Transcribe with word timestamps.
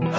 Hey, 0.00 0.10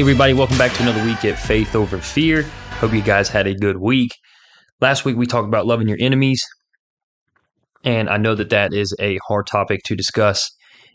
everybody, 0.00 0.34
welcome 0.34 0.58
back 0.58 0.72
to 0.72 0.82
another 0.82 1.02
week 1.02 1.24
at 1.24 1.38
Faith 1.38 1.74
Over 1.74 1.96
Fear. 1.98 2.42
Hope 2.42 2.92
you 2.92 3.00
guys 3.00 3.30
had 3.30 3.46
a 3.46 3.54
good 3.54 3.78
week. 3.78 4.10
Last 4.82 5.06
week 5.06 5.16
we 5.16 5.24
talked 5.24 5.48
about 5.48 5.66
loving 5.66 5.88
your 5.88 5.96
enemies, 5.98 6.46
and 7.84 8.10
I 8.10 8.18
know 8.18 8.34
that 8.34 8.50
that 8.50 8.74
is 8.74 8.94
a 9.00 9.18
hard 9.26 9.46
topic 9.46 9.80
to 9.84 9.96
discuss 9.96 10.50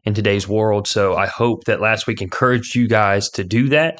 in 0.06 0.14
today's 0.14 0.48
world. 0.48 0.88
So 0.88 1.16
I 1.16 1.26
hope 1.26 1.64
that 1.64 1.82
last 1.82 2.06
week 2.06 2.22
encouraged 2.22 2.76
you 2.76 2.88
guys 2.88 3.30
to 3.32 3.44
do 3.44 3.70
that. 3.70 4.00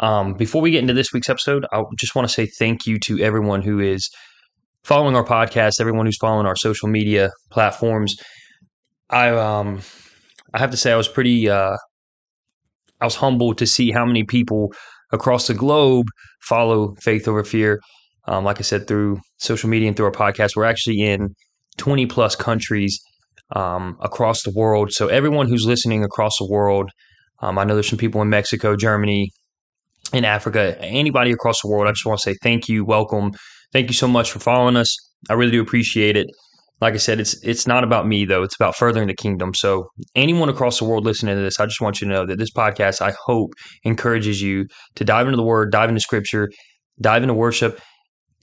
Um, 0.00 0.34
before 0.34 0.60
we 0.60 0.72
get 0.72 0.80
into 0.80 0.94
this 0.94 1.12
week's 1.12 1.30
episode, 1.30 1.66
I 1.72 1.84
just 1.96 2.16
want 2.16 2.26
to 2.26 2.34
say 2.34 2.46
thank 2.46 2.84
you 2.84 2.98
to 3.00 3.20
everyone 3.20 3.62
who 3.62 3.78
is 3.78 4.10
following 4.84 5.16
our 5.16 5.24
podcast, 5.24 5.80
everyone 5.80 6.06
who's 6.06 6.18
following 6.20 6.46
our 6.46 6.56
social 6.56 6.88
media 6.88 7.30
platforms. 7.50 8.16
I 9.10 9.28
um, 9.30 9.80
I 10.54 10.58
have 10.58 10.70
to 10.70 10.76
say 10.76 10.92
I 10.92 10.96
was 10.96 11.08
pretty 11.08 11.48
uh, 11.48 11.76
I 13.00 13.04
was 13.04 13.16
humbled 13.16 13.58
to 13.58 13.66
see 13.66 13.90
how 13.90 14.04
many 14.04 14.24
people 14.24 14.72
across 15.12 15.46
the 15.46 15.54
globe 15.54 16.06
follow 16.42 16.94
Faith 17.00 17.28
Over 17.28 17.44
Fear. 17.44 17.80
Um, 18.26 18.44
like 18.44 18.58
I 18.58 18.62
said, 18.62 18.86
through 18.86 19.20
social 19.38 19.68
media 19.68 19.88
and 19.88 19.96
through 19.96 20.06
our 20.06 20.12
podcast, 20.12 20.54
we're 20.54 20.64
actually 20.64 21.02
in 21.02 21.34
20 21.78 22.06
plus 22.06 22.36
countries 22.36 23.00
um, 23.56 23.96
across 24.00 24.42
the 24.44 24.52
world. 24.54 24.92
So, 24.92 25.08
everyone 25.08 25.48
who's 25.48 25.66
listening 25.66 26.04
across 26.04 26.36
the 26.38 26.46
world, 26.48 26.90
um, 27.40 27.58
I 27.58 27.64
know 27.64 27.74
there's 27.74 27.88
some 27.88 27.98
people 27.98 28.22
in 28.22 28.30
Mexico, 28.30 28.76
Germany, 28.76 29.30
in 30.12 30.24
Africa, 30.24 30.76
anybody 30.80 31.32
across 31.32 31.60
the 31.62 31.68
world, 31.68 31.88
I 31.88 31.92
just 31.92 32.06
want 32.06 32.20
to 32.20 32.30
say 32.30 32.36
thank 32.42 32.68
you, 32.68 32.84
welcome. 32.84 33.32
Thank 33.72 33.88
you 33.88 33.94
so 33.94 34.08
much 34.08 34.30
for 34.30 34.38
following 34.38 34.76
us. 34.76 34.94
I 35.30 35.34
really 35.34 35.52
do 35.52 35.62
appreciate 35.62 36.16
it 36.16 36.28
like 36.82 36.94
I 36.94 36.98
said, 36.98 37.20
it's 37.20 37.40
it's 37.44 37.64
not 37.64 37.84
about 37.84 38.08
me 38.08 38.24
though. 38.24 38.42
It's 38.42 38.56
about 38.56 38.74
furthering 38.74 39.06
the 39.06 39.14
kingdom. 39.14 39.54
So 39.54 39.86
anyone 40.16 40.48
across 40.48 40.80
the 40.80 40.84
world 40.84 41.04
listening 41.04 41.36
to 41.36 41.40
this, 41.40 41.60
I 41.60 41.66
just 41.66 41.80
want 41.80 42.00
you 42.00 42.08
to 42.08 42.12
know 42.12 42.26
that 42.26 42.38
this 42.38 42.50
podcast, 42.50 43.00
I 43.00 43.14
hope, 43.24 43.52
encourages 43.84 44.42
you 44.42 44.66
to 44.96 45.04
dive 45.04 45.28
into 45.28 45.36
the 45.36 45.44
Word, 45.44 45.70
dive 45.70 45.88
into 45.88 46.00
Scripture, 46.00 46.50
dive 47.00 47.22
into 47.22 47.34
worship, 47.34 47.80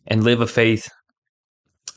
and 0.08 0.24
live 0.24 0.40
a 0.40 0.48
faith 0.48 0.88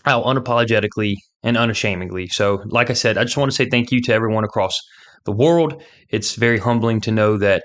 out 0.05 0.25
unapologetically 0.25 1.15
and 1.45 1.57
unashamedly. 1.57 2.27
So, 2.27 2.65
like 2.67 2.91
I 2.91 2.95
said, 2.95 3.19
I 3.19 3.23
just 3.23 3.37
want 3.37 3.53
to 3.53 3.57
say 3.57 3.69
thank 3.71 3.93
you 3.93 4.03
to 4.03 4.13
everyone 4.13 4.43
across 4.43 4.77
the 5.25 5.33
world. 5.33 5.81
It's 6.09 6.35
very 6.35 6.59
humbling 6.59 7.01
to 7.03 7.13
know 7.13 7.39
that 7.39 7.63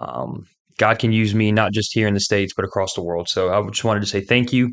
um, 0.00 0.44
God 0.78 1.00
can 1.00 1.10
use 1.10 1.34
me 1.34 1.50
not 1.50 1.72
just 1.72 1.92
here 1.92 2.06
in 2.06 2.14
the 2.14 2.20
states 2.20 2.52
but 2.54 2.64
across 2.64 2.94
the 2.94 3.02
world. 3.02 3.28
So, 3.28 3.52
I 3.52 3.68
just 3.68 3.82
wanted 3.82 4.00
to 4.00 4.06
say 4.06 4.20
thank 4.20 4.52
you. 4.52 4.72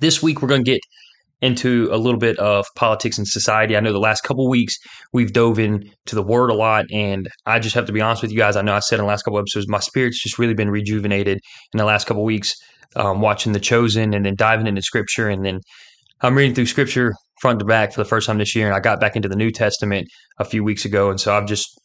This 0.00 0.22
week, 0.22 0.42
we're 0.42 0.48
going 0.48 0.64
to 0.64 0.70
get 0.70 0.80
into 1.40 1.88
a 1.90 1.96
little 1.96 2.20
bit 2.20 2.38
of 2.38 2.66
politics 2.76 3.18
and 3.18 3.26
society. 3.26 3.76
I 3.76 3.80
know 3.80 3.92
the 3.92 3.98
last 3.98 4.22
couple 4.22 4.48
weeks 4.48 4.76
we've 5.12 5.32
dove 5.32 5.58
into 5.58 5.90
the 6.14 6.22
word 6.22 6.50
a 6.50 6.54
lot, 6.54 6.86
and 6.92 7.28
I 7.46 7.58
just 7.58 7.74
have 7.74 7.86
to 7.86 7.92
be 7.92 8.00
honest 8.00 8.22
with 8.22 8.30
you 8.30 8.38
guys. 8.38 8.54
I 8.54 8.62
know 8.62 8.74
I 8.74 8.78
said 8.78 9.00
in 9.00 9.04
the 9.04 9.08
last 9.08 9.24
couple 9.24 9.40
episodes, 9.40 9.68
my 9.68 9.80
spirit's 9.80 10.22
just 10.22 10.38
really 10.38 10.54
been 10.54 10.70
rejuvenated 10.70 11.40
in 11.72 11.78
the 11.78 11.84
last 11.84 12.06
couple 12.06 12.24
weeks, 12.24 12.54
um, 12.94 13.20
watching 13.20 13.52
The 13.52 13.60
Chosen 13.60 14.14
and 14.14 14.24
then 14.24 14.36
diving 14.36 14.68
into 14.68 14.82
Scripture, 14.82 15.28
and 15.28 15.44
then 15.44 15.60
I'm 16.20 16.36
reading 16.36 16.54
through 16.54 16.66
Scripture 16.66 17.12
front 17.40 17.58
to 17.58 17.64
back 17.64 17.92
for 17.92 18.00
the 18.00 18.08
first 18.08 18.28
time 18.28 18.38
this 18.38 18.54
year, 18.54 18.66
and 18.66 18.76
I 18.76 18.78
got 18.78 19.00
back 19.00 19.16
into 19.16 19.28
the 19.28 19.36
New 19.36 19.50
Testament 19.50 20.06
a 20.38 20.44
few 20.44 20.62
weeks 20.62 20.84
ago, 20.84 21.10
and 21.10 21.20
so 21.20 21.36
I've 21.36 21.46
just 21.46 21.76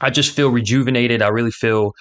I 0.00 0.10
just 0.10 0.36
feel 0.36 0.50
rejuvenated. 0.50 1.20
I 1.20 1.28
really 1.28 1.50
feel 1.50 1.92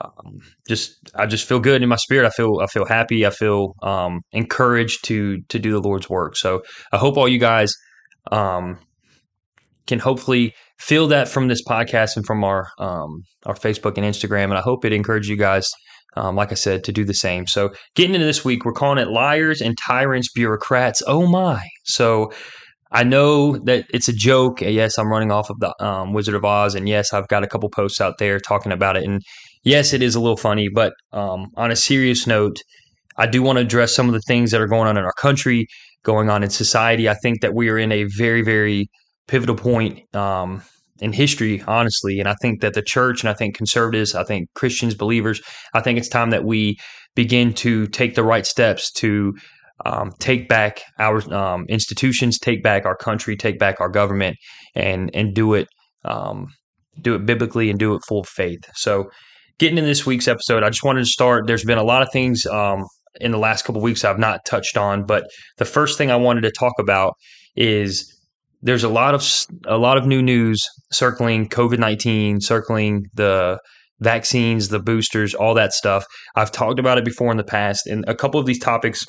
um, 0.00 0.40
just 0.68 1.10
I 1.14 1.26
just 1.26 1.46
feel 1.46 1.60
good 1.60 1.82
in 1.82 1.88
my 1.88 1.96
spirit. 1.96 2.26
I 2.26 2.30
feel 2.30 2.60
I 2.60 2.66
feel 2.66 2.84
happy. 2.84 3.26
I 3.26 3.30
feel 3.30 3.74
um, 3.82 4.20
encouraged 4.32 5.04
to 5.06 5.40
to 5.48 5.58
do 5.58 5.72
the 5.72 5.80
Lord's 5.80 6.10
work. 6.10 6.36
So 6.36 6.62
I 6.92 6.98
hope 6.98 7.16
all 7.16 7.28
you 7.28 7.38
guys 7.38 7.72
um, 8.32 8.78
can 9.86 9.98
hopefully 9.98 10.52
feel 10.78 11.06
that 11.08 11.28
from 11.28 11.48
this 11.48 11.62
podcast 11.64 12.16
and 12.16 12.26
from 12.26 12.42
our 12.44 12.68
um, 12.78 13.22
our 13.46 13.54
Facebook 13.54 13.96
and 13.96 14.04
Instagram. 14.04 14.44
And 14.44 14.54
I 14.54 14.62
hope 14.62 14.84
it 14.84 14.92
encourages 14.92 15.28
you 15.28 15.36
guys. 15.36 15.70
Um, 16.16 16.36
like 16.36 16.52
I 16.52 16.54
said, 16.54 16.84
to 16.84 16.92
do 16.92 17.04
the 17.04 17.12
same. 17.12 17.44
So, 17.48 17.74
getting 17.96 18.14
into 18.14 18.24
this 18.24 18.44
week, 18.44 18.64
we're 18.64 18.72
calling 18.72 18.98
it 18.98 19.08
liars 19.08 19.60
and 19.60 19.76
tyrants, 19.76 20.30
bureaucrats. 20.32 21.02
Oh 21.08 21.26
my! 21.26 21.66
So, 21.86 22.32
I 22.92 23.02
know 23.02 23.58
that 23.64 23.86
it's 23.92 24.06
a 24.06 24.12
joke. 24.12 24.60
Yes, 24.60 24.96
I'm 24.96 25.08
running 25.08 25.32
off 25.32 25.50
of 25.50 25.58
the 25.58 25.74
um, 25.84 26.12
Wizard 26.12 26.36
of 26.36 26.44
Oz, 26.44 26.76
and 26.76 26.88
yes, 26.88 27.12
I've 27.12 27.26
got 27.26 27.42
a 27.42 27.48
couple 27.48 27.68
posts 27.68 28.00
out 28.00 28.18
there 28.18 28.38
talking 28.38 28.70
about 28.70 28.96
it. 28.96 29.02
And 29.02 29.22
yes, 29.64 29.92
it 29.92 30.02
is 30.02 30.14
a 30.14 30.20
little 30.20 30.36
funny, 30.36 30.68
but 30.68 30.92
um, 31.12 31.48
on 31.56 31.70
a 31.70 31.76
serious 31.76 32.26
note, 32.26 32.58
I 33.16 33.26
do 33.26 33.42
want 33.42 33.58
to 33.58 33.62
address 33.62 33.94
some 33.94 34.08
of 34.08 34.12
the 34.12 34.22
things 34.26 34.50
that 34.50 34.60
are 34.60 34.66
going 34.66 34.88
on 34.88 34.96
in 34.96 35.04
our 35.04 35.12
country, 35.12 35.66
going 36.04 36.30
on 36.30 36.42
in 36.42 36.50
society. 36.50 37.08
I 37.08 37.14
think 37.14 37.40
that 37.40 37.54
we 37.54 37.68
are 37.68 37.78
in 37.78 37.92
a 37.92 38.04
very, 38.04 38.42
very 38.42 38.88
pivotal 39.26 39.56
point 39.56 40.14
um, 40.14 40.62
in 41.00 41.12
history, 41.12 41.62
honestly. 41.66 42.20
And 42.20 42.28
I 42.28 42.34
think 42.42 42.60
that 42.60 42.74
the 42.74 42.82
church 42.82 43.22
and 43.22 43.30
I 43.30 43.34
think 43.34 43.56
conservatives, 43.56 44.14
I 44.14 44.24
think 44.24 44.48
Christians, 44.54 44.94
believers, 44.94 45.40
I 45.74 45.80
think 45.80 45.98
it's 45.98 46.08
time 46.08 46.30
that 46.30 46.44
we 46.44 46.76
begin 47.14 47.54
to 47.54 47.86
take 47.86 48.14
the 48.14 48.24
right 48.24 48.46
steps 48.46 48.90
to 48.92 49.32
um, 49.86 50.12
take 50.18 50.48
back 50.48 50.82
our 50.98 51.20
um, 51.32 51.66
institutions, 51.68 52.38
take 52.38 52.62
back 52.62 52.84
our 52.84 52.96
country, 52.96 53.36
take 53.36 53.58
back 53.58 53.80
our 53.80 53.88
government, 53.88 54.36
and 54.74 55.10
and 55.14 55.34
do 55.34 55.54
it 55.54 55.68
um, 56.04 56.46
do 57.00 57.14
it 57.14 57.26
biblically 57.26 57.70
and 57.70 57.78
do 57.78 57.94
it 57.94 58.02
full 58.06 58.24
faith. 58.24 58.60
So 58.74 59.10
getting 59.58 59.78
in 59.78 59.84
this 59.84 60.04
week's 60.04 60.28
episode, 60.28 60.62
I 60.62 60.70
just 60.70 60.84
wanted 60.84 61.00
to 61.00 61.06
start. 61.06 61.46
There's 61.46 61.64
been 61.64 61.78
a 61.78 61.84
lot 61.84 62.02
of 62.02 62.10
things 62.12 62.46
um, 62.46 62.84
in 63.20 63.30
the 63.30 63.38
last 63.38 63.64
couple 63.64 63.80
weeks 63.80 64.04
I've 64.04 64.18
not 64.18 64.44
touched 64.44 64.76
on, 64.76 65.04
but 65.06 65.24
the 65.58 65.64
first 65.64 65.98
thing 65.98 66.10
I 66.10 66.16
wanted 66.16 66.42
to 66.42 66.50
talk 66.50 66.74
about 66.78 67.14
is 67.56 68.10
there's 68.62 68.84
a 68.84 68.88
lot 68.88 69.14
of 69.14 69.22
a 69.66 69.78
lot 69.78 69.98
of 69.98 70.06
new 70.06 70.22
news 70.22 70.62
circling 70.90 71.48
COVID 71.48 71.78
nineteen, 71.78 72.40
circling 72.40 73.04
the 73.14 73.58
vaccines, 74.00 74.68
the 74.68 74.80
boosters, 74.80 75.34
all 75.34 75.54
that 75.54 75.72
stuff. 75.72 76.04
I've 76.34 76.50
talked 76.50 76.80
about 76.80 76.98
it 76.98 77.04
before 77.04 77.30
in 77.30 77.36
the 77.36 77.44
past, 77.44 77.86
and 77.86 78.04
a 78.08 78.14
couple 78.14 78.40
of 78.40 78.46
these 78.46 78.58
topics 78.58 79.04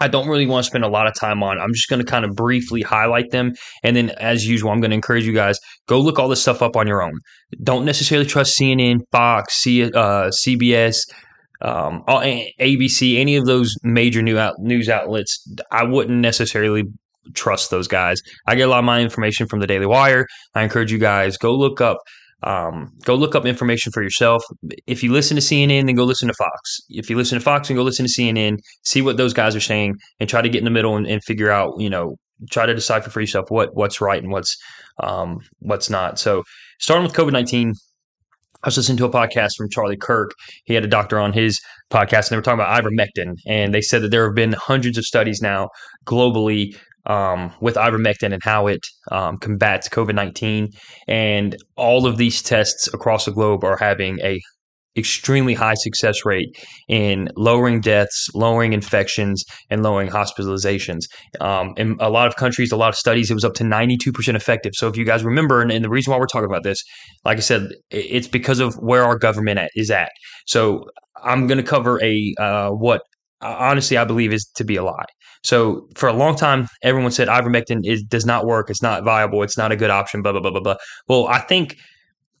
I 0.00 0.08
don't 0.08 0.28
really 0.28 0.46
want 0.46 0.64
to 0.64 0.68
spend 0.68 0.84
a 0.84 0.88
lot 0.88 1.06
of 1.06 1.14
time 1.14 1.42
on. 1.42 1.58
I'm 1.58 1.72
just 1.72 1.88
going 1.88 2.04
to 2.04 2.10
kind 2.10 2.24
of 2.24 2.34
briefly 2.34 2.82
highlight 2.82 3.30
them. 3.30 3.52
And 3.82 3.96
then, 3.96 4.10
as 4.10 4.46
usual, 4.46 4.70
I'm 4.70 4.80
going 4.80 4.90
to 4.90 4.96
encourage 4.96 5.26
you 5.26 5.32
guys 5.32 5.58
go 5.88 6.00
look 6.00 6.18
all 6.18 6.28
this 6.28 6.42
stuff 6.42 6.62
up 6.62 6.76
on 6.76 6.86
your 6.86 7.02
own. 7.02 7.20
Don't 7.62 7.84
necessarily 7.84 8.26
trust 8.26 8.58
CNN, 8.58 9.00
Fox, 9.10 9.54
C, 9.54 9.84
uh, 9.84 10.30
CBS, 10.30 10.98
um, 11.62 12.02
ABC, 12.08 13.18
any 13.18 13.36
of 13.36 13.46
those 13.46 13.74
major 13.82 14.22
new 14.22 14.38
out, 14.38 14.54
news 14.58 14.88
outlets. 14.88 15.46
I 15.70 15.84
wouldn't 15.84 16.18
necessarily 16.18 16.84
trust 17.34 17.70
those 17.70 17.88
guys. 17.88 18.20
I 18.46 18.54
get 18.54 18.68
a 18.68 18.70
lot 18.70 18.80
of 18.80 18.84
my 18.84 19.00
information 19.00 19.46
from 19.46 19.60
the 19.60 19.66
Daily 19.66 19.86
Wire. 19.86 20.26
I 20.54 20.62
encourage 20.62 20.92
you 20.92 20.98
guys 20.98 21.36
go 21.36 21.54
look 21.54 21.80
up 21.80 21.98
um, 22.42 22.92
go 23.04 23.14
look 23.14 23.34
up 23.34 23.46
information 23.46 23.92
for 23.92 24.02
yourself. 24.02 24.42
If 24.86 25.02
you 25.02 25.12
listen 25.12 25.36
to 25.36 25.40
CNN, 25.40 25.86
then 25.86 25.94
go 25.94 26.04
listen 26.04 26.28
to 26.28 26.34
Fox. 26.34 26.80
If 26.90 27.08
you 27.08 27.16
listen 27.16 27.38
to 27.38 27.44
Fox, 27.44 27.70
and 27.70 27.76
go 27.76 27.82
listen 27.82 28.06
to 28.06 28.12
CNN. 28.12 28.58
See 28.82 29.02
what 29.02 29.16
those 29.16 29.32
guys 29.32 29.56
are 29.56 29.60
saying, 29.60 29.96
and 30.20 30.28
try 30.28 30.42
to 30.42 30.48
get 30.48 30.58
in 30.58 30.64
the 30.64 30.70
middle 30.70 30.96
and, 30.96 31.06
and 31.06 31.22
figure 31.24 31.50
out. 31.50 31.74
You 31.78 31.90
know, 31.90 32.16
try 32.50 32.66
to 32.66 32.74
decipher 32.74 33.10
for 33.10 33.20
yourself 33.20 33.46
what 33.48 33.74
what's 33.74 34.00
right 34.00 34.22
and 34.22 34.30
what's 34.30 34.56
um, 35.02 35.38
what's 35.60 35.88
not. 35.88 36.18
So, 36.18 36.42
starting 36.78 37.04
with 37.04 37.16
COVID 37.16 37.32
nineteen, 37.32 37.72
I 38.62 38.68
was 38.68 38.76
listening 38.76 38.98
to 38.98 39.06
a 39.06 39.10
podcast 39.10 39.52
from 39.56 39.70
Charlie 39.70 39.96
Kirk. 39.96 40.32
He 40.64 40.74
had 40.74 40.84
a 40.84 40.88
doctor 40.88 41.18
on 41.18 41.32
his 41.32 41.60
podcast, 41.90 42.28
and 42.28 42.30
they 42.30 42.36
were 42.36 42.42
talking 42.42 42.60
about 42.60 42.82
ivermectin, 42.82 43.36
and 43.46 43.72
they 43.72 43.80
said 43.80 44.02
that 44.02 44.10
there 44.10 44.26
have 44.26 44.34
been 44.34 44.52
hundreds 44.52 44.98
of 44.98 45.04
studies 45.04 45.40
now 45.40 45.70
globally 46.04 46.76
um, 47.06 47.52
with 47.60 47.76
ivermectin 47.76 48.32
and 48.32 48.42
how 48.42 48.66
it 48.66 48.80
um, 49.10 49.38
combats 49.38 49.88
COVID 49.88 50.14
nineteen, 50.14 50.68
and 51.08 51.56
all 51.76 52.06
of 52.06 52.16
these 52.16 52.42
tests 52.42 52.88
across 52.92 53.24
the 53.24 53.32
globe 53.32 53.64
are 53.64 53.76
having 53.76 54.20
a 54.20 54.40
extremely 54.96 55.54
high 55.54 55.74
success 55.74 56.24
rate 56.24 56.48
in 56.88 57.28
lowering 57.36 57.80
deaths, 57.80 58.28
lowering 58.34 58.72
infections, 58.72 59.44
and 59.70 59.82
lowering 59.82 60.08
hospitalizations. 60.08 61.00
Um, 61.40 61.74
in 61.76 61.96
a 62.00 62.10
lot 62.10 62.26
of 62.26 62.36
countries, 62.36 62.72
a 62.72 62.76
lot 62.76 62.88
of 62.88 62.94
studies, 62.96 63.30
it 63.30 63.34
was 63.34 63.44
up 63.44 63.54
to 63.54 63.64
92% 63.64 64.34
effective. 64.34 64.72
So 64.74 64.88
if 64.88 64.96
you 64.96 65.04
guys 65.04 65.24
remember, 65.24 65.60
and, 65.60 65.70
and 65.70 65.84
the 65.84 65.90
reason 65.90 66.12
why 66.12 66.18
we're 66.18 66.26
talking 66.26 66.48
about 66.48 66.62
this, 66.62 66.82
like 67.24 67.36
I 67.36 67.40
said, 67.40 67.68
it's 67.90 68.28
because 68.28 68.60
of 68.60 68.74
where 68.76 69.04
our 69.04 69.18
government 69.18 69.58
at, 69.58 69.70
is 69.74 69.90
at. 69.90 70.10
So 70.46 70.84
I'm 71.22 71.46
going 71.46 71.58
to 71.58 71.64
cover 71.64 72.02
a 72.02 72.34
uh, 72.38 72.70
what 72.70 73.02
honestly 73.42 73.96
I 73.96 74.04
believe 74.04 74.32
is 74.32 74.50
to 74.56 74.64
be 74.64 74.76
a 74.76 74.84
lie. 74.84 75.04
So 75.46 75.86
for 75.94 76.08
a 76.08 76.12
long 76.12 76.34
time, 76.34 76.66
everyone 76.82 77.12
said 77.12 77.28
ivermectin 77.28 77.82
is, 77.84 78.02
does 78.02 78.26
not 78.26 78.46
work. 78.46 78.68
It's 78.68 78.82
not 78.82 79.04
viable. 79.04 79.44
It's 79.44 79.56
not 79.56 79.70
a 79.70 79.76
good 79.76 79.90
option. 79.90 80.20
Blah 80.20 80.32
blah 80.32 80.40
blah 80.40 80.50
blah 80.50 80.60
blah. 80.60 80.76
Well, 81.06 81.28
I 81.28 81.38
think 81.38 81.76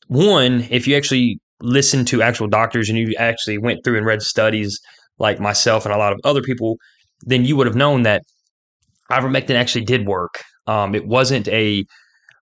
one, 0.08 0.66
if 0.70 0.88
you 0.88 0.96
actually 0.96 1.38
listen 1.60 2.04
to 2.06 2.20
actual 2.20 2.48
doctors 2.48 2.88
and 2.88 2.98
you 2.98 3.14
actually 3.16 3.58
went 3.58 3.84
through 3.84 3.96
and 3.96 4.04
read 4.04 4.22
studies 4.22 4.80
like 5.18 5.38
myself 5.38 5.86
and 5.86 5.94
a 5.94 5.98
lot 5.98 6.12
of 6.12 6.18
other 6.24 6.42
people, 6.42 6.78
then 7.22 7.44
you 7.44 7.56
would 7.56 7.68
have 7.68 7.76
known 7.76 8.02
that 8.02 8.22
ivermectin 9.10 9.54
actually 9.54 9.84
did 9.84 10.04
work. 10.06 10.42
Um, 10.66 10.96
it 10.96 11.06
wasn't 11.06 11.46
a 11.46 11.84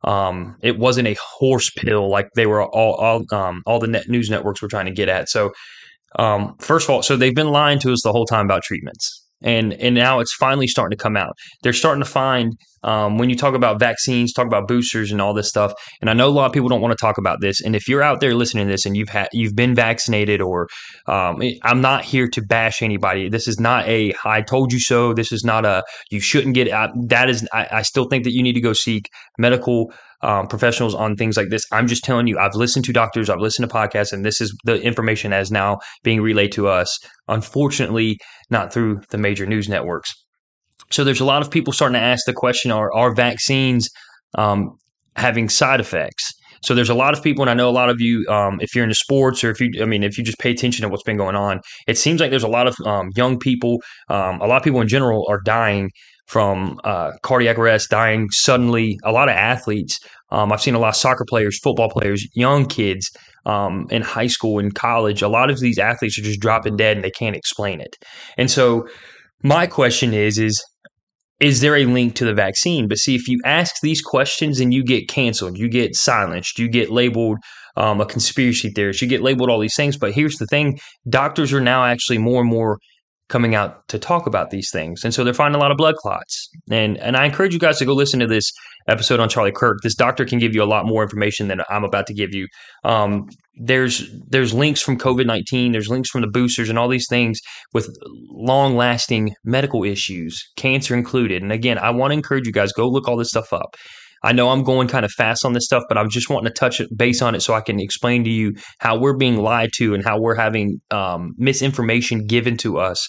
um, 0.02 0.56
it 0.62 0.78
wasn't 0.78 1.08
a 1.08 1.16
horse 1.38 1.70
pill 1.76 2.08
like 2.08 2.28
they 2.36 2.46
were 2.46 2.62
all 2.62 2.94
all, 2.94 3.22
um, 3.38 3.62
all 3.66 3.80
the 3.80 3.86
net 3.86 4.08
news 4.08 4.30
networks 4.30 4.62
were 4.62 4.68
trying 4.68 4.86
to 4.86 4.92
get 4.92 5.10
at. 5.10 5.28
So 5.28 5.52
um, 6.18 6.56
first 6.58 6.86
of 6.86 6.94
all, 6.94 7.02
so 7.02 7.18
they've 7.18 7.34
been 7.34 7.50
lying 7.50 7.80
to 7.80 7.92
us 7.92 8.00
the 8.02 8.12
whole 8.12 8.24
time 8.24 8.46
about 8.46 8.62
treatments 8.62 9.23
and 9.44 9.72
and 9.74 9.94
now 9.94 10.18
it's 10.20 10.34
finally 10.34 10.66
starting 10.66 10.96
to 10.96 11.02
come 11.02 11.16
out. 11.16 11.36
They're 11.62 11.72
starting 11.72 12.02
to 12.02 12.08
find 12.08 12.56
um, 12.82 13.16
when 13.16 13.30
you 13.30 13.36
talk 13.36 13.54
about 13.54 13.78
vaccines, 13.78 14.32
talk 14.32 14.46
about 14.46 14.68
boosters 14.68 15.10
and 15.10 15.20
all 15.20 15.32
this 15.32 15.48
stuff. 15.48 15.72
And 16.00 16.10
I 16.10 16.12
know 16.12 16.28
a 16.28 16.30
lot 16.30 16.46
of 16.46 16.52
people 16.52 16.68
don't 16.68 16.82
want 16.82 16.92
to 16.92 17.00
talk 17.00 17.16
about 17.16 17.40
this. 17.40 17.62
And 17.62 17.74
if 17.74 17.88
you're 17.88 18.02
out 18.02 18.20
there 18.20 18.34
listening 18.34 18.66
to 18.66 18.72
this 18.72 18.84
and 18.84 18.96
you've 18.96 19.08
had 19.08 19.28
you've 19.32 19.56
been 19.56 19.74
vaccinated, 19.74 20.40
or 20.40 20.68
um, 21.06 21.42
I'm 21.62 21.80
not 21.80 22.04
here 22.04 22.28
to 22.28 22.42
bash 22.42 22.82
anybody. 22.82 23.28
This 23.28 23.48
is 23.48 23.60
not 23.60 23.86
a 23.88 24.14
I 24.24 24.42
told 24.42 24.72
you 24.72 24.80
so. 24.80 25.14
This 25.14 25.32
is 25.32 25.44
not 25.44 25.64
a 25.64 25.84
you 26.10 26.20
shouldn't 26.20 26.54
get. 26.54 26.68
Uh, 26.68 26.88
that 27.06 27.30
is 27.30 27.48
I, 27.52 27.68
I 27.70 27.82
still 27.82 28.06
think 28.06 28.24
that 28.24 28.32
you 28.32 28.42
need 28.42 28.54
to 28.54 28.60
go 28.60 28.72
seek 28.72 29.10
medical 29.38 29.92
um, 30.24 30.46
professionals 30.46 30.94
on 30.94 31.16
things 31.16 31.36
like 31.36 31.50
this. 31.50 31.64
I'm 31.70 31.86
just 31.86 32.02
telling 32.02 32.26
you, 32.26 32.38
I've 32.38 32.54
listened 32.54 32.84
to 32.86 32.92
doctors, 32.92 33.28
I've 33.28 33.40
listened 33.40 33.68
to 33.68 33.74
podcasts, 33.74 34.12
and 34.12 34.24
this 34.24 34.40
is 34.40 34.56
the 34.64 34.80
information 34.80 35.32
as 35.32 35.50
now 35.50 35.78
being 36.02 36.20
relayed 36.20 36.52
to 36.52 36.68
us. 36.68 36.98
Unfortunately, 37.28 38.18
not 38.50 38.72
through 38.72 39.00
the 39.10 39.18
major 39.18 39.46
news 39.46 39.68
networks. 39.68 40.12
So 40.90 41.04
there's 41.04 41.20
a 41.20 41.24
lot 41.24 41.42
of 41.42 41.50
people 41.50 41.72
starting 41.72 41.94
to 41.94 42.00
ask 42.00 42.24
the 42.26 42.32
question: 42.32 42.70
Are 42.70 42.92
are 42.92 43.14
vaccines 43.14 43.88
um, 44.36 44.70
having 45.16 45.48
side 45.48 45.80
effects? 45.80 46.32
So 46.62 46.74
there's 46.74 46.88
a 46.88 46.94
lot 46.94 47.12
of 47.14 47.22
people, 47.22 47.42
and 47.42 47.50
I 47.50 47.54
know 47.54 47.68
a 47.68 47.70
lot 47.70 47.90
of 47.90 48.00
you, 48.00 48.26
um, 48.30 48.58
if 48.62 48.74
you're 48.74 48.84
into 48.84 48.94
sports 48.94 49.44
or 49.44 49.50
if 49.50 49.60
you, 49.60 49.70
I 49.82 49.84
mean, 49.84 50.02
if 50.02 50.16
you 50.16 50.24
just 50.24 50.38
pay 50.38 50.50
attention 50.50 50.82
to 50.82 50.88
what's 50.88 51.02
been 51.02 51.18
going 51.18 51.36
on, 51.36 51.60
it 51.86 51.98
seems 51.98 52.20
like 52.20 52.30
there's 52.30 52.42
a 52.42 52.48
lot 52.48 52.66
of 52.66 52.74
um, 52.86 53.10
young 53.16 53.38
people, 53.38 53.82
um, 54.08 54.40
a 54.40 54.46
lot 54.46 54.56
of 54.56 54.62
people 54.62 54.80
in 54.80 54.88
general 54.88 55.26
are 55.28 55.42
dying 55.44 55.90
from 56.26 56.80
uh, 56.84 57.12
cardiac 57.22 57.58
arrest, 57.58 57.90
dying 57.90 58.30
suddenly. 58.30 58.98
A 59.04 59.12
lot 59.12 59.28
of 59.28 59.34
athletes. 59.34 59.98
Um, 60.30 60.52
I've 60.52 60.62
seen 60.62 60.74
a 60.74 60.78
lot 60.78 60.88
of 60.88 60.96
soccer 60.96 61.24
players, 61.28 61.58
football 61.60 61.90
players, 61.90 62.26
young 62.34 62.66
kids 62.66 63.10
um, 63.46 63.86
in 63.90 64.02
high 64.02 64.26
school 64.26 64.58
and 64.58 64.74
college. 64.74 65.22
A 65.22 65.28
lot 65.28 65.50
of 65.50 65.60
these 65.60 65.78
athletes 65.78 66.18
are 66.18 66.22
just 66.22 66.40
dropping 66.40 66.76
dead 66.76 66.96
and 66.96 67.04
they 67.04 67.10
can't 67.10 67.36
explain 67.36 67.80
it. 67.80 67.96
And 68.36 68.50
so, 68.50 68.88
my 69.42 69.66
question 69.66 70.14
is: 70.14 70.38
is 70.38 70.64
is 71.40 71.60
there 71.60 71.76
a 71.76 71.84
link 71.84 72.14
to 72.16 72.24
the 72.24 72.34
vaccine? 72.34 72.88
But 72.88 72.98
see, 72.98 73.14
if 73.14 73.28
you 73.28 73.40
ask 73.44 73.80
these 73.82 74.00
questions 74.00 74.60
and 74.60 74.72
you 74.72 74.84
get 74.84 75.08
canceled, 75.08 75.58
you 75.58 75.68
get 75.68 75.94
silenced, 75.94 76.58
you 76.58 76.68
get 76.68 76.90
labeled 76.90 77.38
um, 77.76 78.00
a 78.00 78.06
conspiracy 78.06 78.70
theorist, 78.70 79.02
you 79.02 79.08
get 79.08 79.22
labeled 79.22 79.50
all 79.50 79.60
these 79.60 79.76
things. 79.76 79.96
But 79.96 80.12
here's 80.12 80.36
the 80.36 80.46
thing 80.46 80.78
doctors 81.08 81.52
are 81.52 81.60
now 81.60 81.84
actually 81.84 82.18
more 82.18 82.40
and 82.40 82.50
more 82.50 82.78
coming 83.34 83.56
out 83.56 83.88
to 83.88 83.98
talk 83.98 84.28
about 84.28 84.50
these 84.50 84.70
things. 84.70 85.02
And 85.02 85.12
so 85.12 85.24
they're 85.24 85.34
finding 85.34 85.60
a 85.60 85.62
lot 85.64 85.72
of 85.72 85.76
blood 85.76 85.96
clots. 85.96 86.48
And 86.70 86.96
and 86.98 87.16
I 87.16 87.24
encourage 87.26 87.52
you 87.52 87.58
guys 87.58 87.78
to 87.78 87.84
go 87.84 87.92
listen 87.92 88.20
to 88.20 88.28
this 88.28 88.52
episode 88.86 89.18
on 89.18 89.28
Charlie 89.28 89.50
Kirk. 89.50 89.78
This 89.82 89.96
doctor 89.96 90.24
can 90.24 90.38
give 90.38 90.54
you 90.54 90.62
a 90.62 90.70
lot 90.74 90.86
more 90.86 91.02
information 91.02 91.48
than 91.48 91.60
I'm 91.68 91.82
about 91.82 92.06
to 92.06 92.14
give 92.14 92.32
you. 92.32 92.46
Um, 92.84 93.28
there's 93.56 94.08
there's 94.28 94.54
links 94.54 94.80
from 94.80 94.98
COVID 94.98 95.26
nineteen. 95.26 95.72
There's 95.72 95.88
links 95.88 96.10
from 96.10 96.20
the 96.20 96.28
boosters 96.28 96.70
and 96.70 96.78
all 96.78 96.88
these 96.88 97.08
things 97.08 97.40
with 97.72 97.88
long 98.30 98.76
lasting 98.76 99.34
medical 99.42 99.82
issues, 99.82 100.40
cancer 100.54 100.94
included. 100.94 101.42
And 101.42 101.50
again, 101.50 101.78
I 101.78 101.90
want 101.90 102.12
to 102.12 102.14
encourage 102.14 102.46
you 102.46 102.52
guys 102.52 102.72
go 102.72 102.86
look 102.88 103.08
all 103.08 103.16
this 103.16 103.30
stuff 103.30 103.52
up. 103.52 103.74
I 104.22 104.32
know 104.32 104.50
I'm 104.50 104.62
going 104.62 104.88
kind 104.88 105.04
of 105.04 105.12
fast 105.12 105.44
on 105.44 105.52
this 105.52 105.64
stuff, 105.64 105.84
but 105.88 105.98
I'm 105.98 106.08
just 106.08 106.30
wanting 106.30 106.52
to 106.52 106.54
touch 106.58 106.80
base 106.96 107.20
on 107.22 107.34
it 107.34 107.40
so 107.40 107.54
I 107.54 107.60
can 107.60 107.80
explain 107.80 108.24
to 108.24 108.30
you 108.30 108.54
how 108.78 108.98
we're 108.98 109.16
being 109.16 109.36
lied 109.36 109.70
to 109.76 109.94
and 109.94 110.04
how 110.04 110.20
we're 110.20 110.34
having 110.34 110.80
um, 110.90 111.32
misinformation 111.36 112.26
given 112.26 112.56
to 112.58 112.78
us 112.78 113.06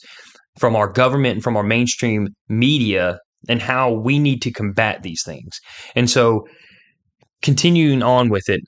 from 0.59 0.75
our 0.75 0.87
government 0.87 1.35
and 1.35 1.43
from 1.43 1.57
our 1.57 1.63
mainstream 1.63 2.27
media 2.49 3.19
and 3.47 3.61
how 3.61 3.91
we 3.91 4.19
need 4.19 4.41
to 4.41 4.51
combat 4.51 5.03
these 5.03 5.21
things. 5.25 5.59
And 5.95 6.09
so, 6.09 6.47
continuing 7.41 8.01
on 8.01 8.29
with 8.29 8.49
it, 8.49 8.61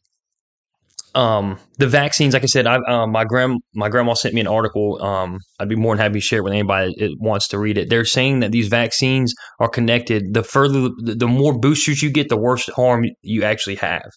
um, 1.18 1.58
the 1.80 1.88
vaccines, 1.88 2.36
like 2.36 2.44
I 2.44 2.46
said, 2.46 2.68
I, 2.68 2.78
um, 2.88 3.12
my 3.12 3.26
grand 3.26 3.60
my 3.74 3.90
grandma 3.90 4.14
sent 4.14 4.36
me 4.36 4.42
an 4.42 4.46
article. 4.48 5.02
Um, 5.04 5.40
I'd 5.60 5.68
be 5.68 5.76
more 5.76 5.96
than 5.96 6.04
happy 6.04 6.20
to 6.20 6.22
share 6.22 6.40
it 6.40 6.44
with 6.44 6.54
anybody 6.54 6.94
that 7.00 7.16
wants 7.20 7.48
to 7.48 7.58
read 7.58 7.80
it. 7.80 7.90
They're 7.90 8.06
saying 8.06 8.42
that 8.42 8.52
these 8.52 8.68
vaccines 8.68 9.34
are 9.60 9.68
connected. 9.68 10.36
The 10.36 10.44
further, 10.44 10.90
the 11.00 11.28
more 11.28 11.58
boosters 11.58 12.04
you 12.04 12.12
get, 12.12 12.30
the 12.30 12.38
worse 12.38 12.70
harm 12.76 13.06
you 13.24 13.44
actually 13.44 13.78
have. 13.78 14.12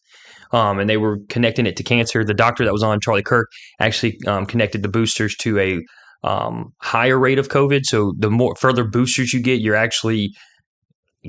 Um, 0.53 0.79
and 0.79 0.91
they 0.91 0.99
were 0.99 1.17
connecting 1.31 1.65
it 1.65 1.75
to 1.79 1.83
cancer. 1.83 2.23
The 2.23 2.35
doctor 2.35 2.67
that 2.67 2.73
was 2.73 2.83
on 2.83 3.01
Charlie 3.01 3.23
Kirk 3.23 3.49
actually 3.79 4.19
um, 4.27 4.45
connected 4.45 4.83
the 4.83 4.89
boosters 4.89 5.35
to 5.37 5.59
a 5.59 5.81
um, 6.23 6.75
higher 6.83 7.19
rate 7.19 7.39
of 7.39 7.49
COVID. 7.49 7.81
So 7.85 8.13
the 8.19 8.31
more 8.31 8.55
further 8.57 8.85
boosters 8.85 9.33
you 9.33 9.41
get, 9.41 9.63
you're 9.63 9.75
actually 9.75 10.35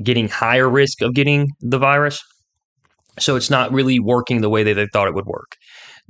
getting 0.03 0.27
higher 0.27 0.69
risk 0.69 1.01
of 1.01 1.13
getting 1.13 1.47
the 1.61 1.77
virus. 1.77 2.21
So 3.21 3.35
it's 3.35 3.49
not 3.49 3.71
really 3.71 3.99
working 3.99 4.41
the 4.41 4.49
way 4.49 4.63
that 4.63 4.73
they 4.73 4.87
thought 4.87 5.07
it 5.07 5.15
would 5.15 5.25
work. 5.25 5.55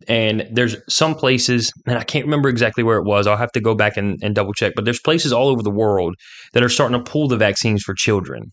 And 0.07 0.47
there's 0.51 0.75
some 0.89 1.13
places, 1.13 1.71
and 1.85 1.97
I 1.97 2.03
can't 2.03 2.25
remember 2.25 2.49
exactly 2.49 2.83
where 2.83 2.97
it 2.97 3.05
was. 3.05 3.27
I'll 3.27 3.37
have 3.37 3.51
to 3.51 3.61
go 3.61 3.75
back 3.75 3.97
and, 3.97 4.17
and 4.23 4.33
double 4.33 4.53
check, 4.53 4.73
but 4.75 4.85
there's 4.85 4.99
places 4.99 5.31
all 5.31 5.49
over 5.49 5.61
the 5.61 5.69
world 5.69 6.15
that 6.53 6.63
are 6.63 6.69
starting 6.69 6.97
to 6.97 7.11
pull 7.11 7.27
the 7.27 7.37
vaccines 7.37 7.83
for 7.83 7.93
children. 7.93 8.51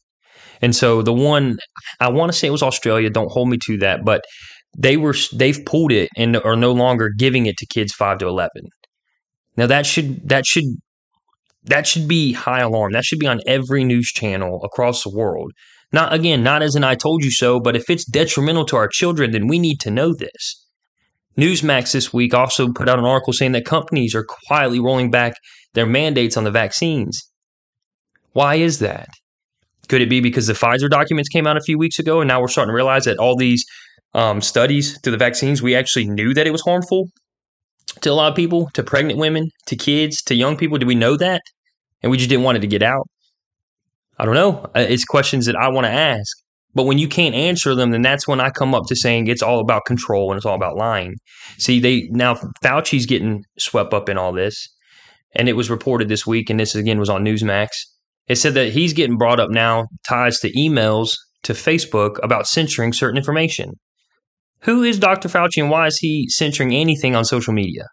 And 0.61 0.75
so 0.75 1.03
the 1.03 1.13
one 1.13 1.57
I 2.01 2.11
want 2.11 2.33
to 2.33 2.39
say 2.39 2.49
it 2.49 2.53
was 2.53 2.63
Australia. 2.63 3.11
Don't 3.11 3.31
hold 3.31 3.49
me 3.49 3.59
to 3.65 3.79
that, 3.79 4.05
but 4.05 4.25
they 4.77 4.97
were 4.97 5.15
they've 5.33 5.65
pulled 5.65 5.93
it 5.93 6.09
and 6.17 6.37
are 6.37 6.57
no 6.57 6.73
longer 6.73 7.11
giving 7.17 7.47
it 7.47 7.57
to 7.59 7.67
kids 7.67 7.93
five 7.93 8.19
to 8.19 8.27
eleven. 8.27 8.63
Now 9.57 9.67
that 9.67 9.87
should 9.87 10.29
that 10.29 10.47
should 10.47 10.65
that 11.65 11.87
should 11.87 12.09
be 12.09 12.33
high 12.33 12.61
alarm. 12.61 12.93
That 12.93 13.05
should 13.05 13.19
be 13.19 13.27
on 13.27 13.41
every 13.47 13.85
news 13.85 14.09
channel 14.09 14.61
across 14.65 15.03
the 15.03 15.15
world. 15.15 15.53
Not 15.93 16.13
again, 16.13 16.43
not 16.43 16.63
as 16.63 16.75
an 16.75 16.85
I 16.85 16.95
told 16.95 17.25
you 17.25 17.31
so, 17.31 17.61
but 17.61 17.77
if 17.77 17.89
it's 17.89 18.05
detrimental 18.05 18.65
to 18.67 18.77
our 18.77 18.89
children, 18.89 19.31
then 19.31 19.47
we 19.47 19.59
need 19.59 19.81
to 19.81 19.91
know 19.91 20.13
this. 20.13 20.67
Newsmax 21.39 21.93
this 21.93 22.13
week 22.13 22.35
also 22.35 22.73
put 22.73 22.89
out 22.89 22.99
an 22.99 23.05
article 23.05 23.33
saying 23.33 23.53
that 23.53 23.65
companies 23.65 24.15
are 24.15 24.27
quietly 24.47 24.81
rolling 24.81 25.11
back 25.11 25.35
their 25.75 25.87
mandates 25.87 26.37
on 26.37 26.45
the 26.45 26.51
vaccines. 26.51 27.23
Why 28.33 28.57
is 28.57 28.81
that? 28.81 29.09
Could 29.89 30.03
it 30.03 30.11
be 30.11 30.21
because 30.21 30.47
the 30.47 30.53
Pfizer 30.53 30.91
documents 30.91 31.29
came 31.29 31.47
out 31.47 31.57
a 31.57 31.63
few 31.63 31.79
weeks 31.79 31.99
ago 31.99 32.21
and 32.21 32.29
now 32.29 32.41
we're 32.41 32.49
starting 32.49 32.71
to 32.71 32.75
realize 32.77 33.05
that 33.05 33.19
all 33.19 33.37
these 33.37 33.65
um, 34.15 34.43
studies 34.43 35.01
to 35.03 35.11
the 35.11 35.17
vaccines, 35.17 35.63
we 35.63 35.75
actually 35.75 36.09
knew 36.09 36.35
that 36.35 36.47
it 36.47 36.51
was 36.51 36.63
harmful 36.63 37.09
to 38.03 38.11
a 38.11 38.15
lot 38.15 38.31
of 38.31 38.37
people, 38.37 38.69
to 38.75 38.83
pregnant 38.83 39.19
women, 39.19 39.49
to 39.67 39.77
kids, 39.77 40.23
to 40.23 40.35
young 40.35 40.57
people? 40.57 40.79
Do 40.79 40.87
we 40.87 40.95
know 40.95 41.17
that? 41.17 41.43
And 42.03 42.11
we 42.11 42.19
just 42.19 42.31
didn't 42.31 42.45
want 42.45 42.59
it 42.59 42.61
to 42.61 42.67
get 42.67 42.83
out? 42.83 43.09
I 44.19 44.25
don't 44.25 44.35
know. 44.35 44.67
It's 44.75 45.05
questions 45.05 45.47
that 45.47 45.57
I 45.57 45.69
want 45.69 45.87
to 45.87 45.93
ask. 45.93 46.37
But 46.75 46.85
when 46.85 46.99
you 46.99 47.09
can't 47.09 47.35
answer 47.35 47.75
them, 47.75 47.91
then 47.91 48.03
that's 48.03 48.29
when 48.29 48.41
I 48.41 48.51
come 48.51 48.75
up 48.75 48.85
to 48.89 48.97
saying 48.97 49.27
it's 49.27 49.43
all 49.43 49.61
about 49.61 49.87
control 49.87 50.31
and 50.31 50.37
it's 50.37 50.47
all 50.47 50.55
about 50.55 50.77
lying. 50.77 51.15
See, 51.57 51.81
they 51.81 52.09
now 52.11 52.35
Fauci's 52.63 53.07
getting 53.07 53.45
swept 53.59 53.95
up 53.95 54.09
in 54.09 54.19
all 54.19 54.33
this, 54.33 54.69
and 55.35 55.49
it 55.49 55.55
was 55.55 55.71
reported 55.71 56.09
this 56.09 56.27
week, 56.27 56.51
and 56.51 56.61
this 56.61 56.75
again 56.75 56.99
was 56.99 57.09
on 57.09 57.25
Newsmax. 57.25 57.69
It 58.29 58.37
said 58.37 58.55
that 58.55 58.73
he's 58.73 58.93
getting 58.93 59.17
brought 59.17 59.41
up 59.41 59.51
now 59.51 59.87
ties 60.07 60.39
to 60.41 60.53
emails 60.53 61.17
to 61.45 61.55
Facebook 61.55 62.23
about 62.23 62.47
censoring 62.47 62.93
certain 62.93 63.17
information. 63.17 63.73
Who 64.61 64.83
is 64.83 64.99
Dr. 64.99 65.29
Fauci 65.29 65.63
and 65.63 65.71
why 65.71 65.87
is 65.87 65.99
he 65.99 66.29
censoring 66.29 66.75
anything 66.75 67.15
on 67.15 67.25
social 67.25 67.55
media? 67.55 67.87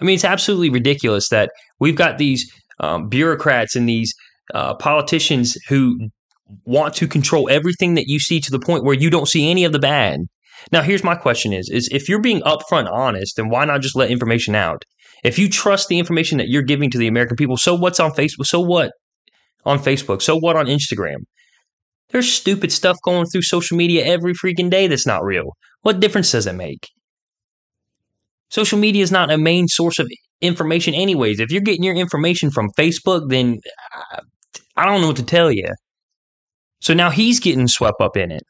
I 0.00 0.04
mean, 0.04 0.14
it's 0.14 0.24
absolutely 0.24 0.70
ridiculous 0.70 1.28
that 1.28 1.50
we've 1.78 1.96
got 1.96 2.18
these 2.18 2.50
um, 2.80 3.08
bureaucrats 3.08 3.76
and 3.76 3.88
these 3.88 4.12
uh, 4.52 4.74
politicians 4.74 5.56
who 5.68 6.10
want 6.64 6.94
to 6.94 7.08
control 7.08 7.48
everything 7.50 7.94
that 7.94 8.08
you 8.08 8.18
see 8.18 8.40
to 8.40 8.50
the 8.50 8.58
point 8.58 8.84
where 8.84 8.94
you 8.94 9.10
don't 9.10 9.28
see 9.28 9.50
any 9.50 9.64
of 9.64 9.72
the 9.72 9.78
bad. 9.78 10.20
Now, 10.72 10.82
here's 10.82 11.04
my 11.04 11.14
question: 11.14 11.52
is 11.52 11.68
is 11.70 11.88
if 11.90 12.08
you're 12.08 12.20
being 12.20 12.40
upfront 12.42 12.90
honest, 12.90 13.36
then 13.36 13.48
why 13.48 13.64
not 13.64 13.80
just 13.80 13.96
let 13.96 14.10
information 14.10 14.54
out? 14.54 14.84
If 15.22 15.38
you 15.38 15.48
trust 15.48 15.88
the 15.88 15.98
information 15.98 16.38
that 16.38 16.48
you're 16.48 16.62
giving 16.62 16.90
to 16.90 16.98
the 16.98 17.06
American 17.06 17.36
people, 17.36 17.56
so 17.56 17.74
what's 17.74 18.00
on 18.00 18.12
Facebook? 18.12 18.46
So 18.46 18.60
what 18.60 18.92
on 19.64 19.78
Facebook? 19.78 20.20
So 20.20 20.36
what 20.36 20.56
on 20.56 20.66
Instagram? 20.66 21.24
There's 22.10 22.30
stupid 22.30 22.70
stuff 22.70 22.96
going 23.02 23.26
through 23.26 23.42
social 23.42 23.76
media 23.76 24.04
every 24.04 24.34
freaking 24.34 24.70
day 24.70 24.86
that's 24.86 25.06
not 25.06 25.24
real. 25.24 25.56
What 25.82 26.00
difference 26.00 26.30
does 26.32 26.46
it 26.46 26.54
make? 26.54 26.88
Social 28.50 28.78
media 28.78 29.02
is 29.02 29.10
not 29.10 29.32
a 29.32 29.38
main 29.38 29.66
source 29.66 29.98
of 29.98 30.08
information, 30.40 30.94
anyways. 30.94 31.40
If 31.40 31.50
you're 31.50 31.62
getting 31.62 31.82
your 31.82 31.96
information 31.96 32.50
from 32.50 32.70
Facebook, 32.78 33.30
then 33.30 33.58
I 34.76 34.86
don't 34.86 35.00
know 35.00 35.08
what 35.08 35.16
to 35.16 35.24
tell 35.24 35.50
you. 35.50 35.68
So 36.80 36.94
now 36.94 37.10
he's 37.10 37.40
getting 37.40 37.68
swept 37.68 38.00
up 38.00 38.16
in 38.16 38.30
it. 38.30 38.42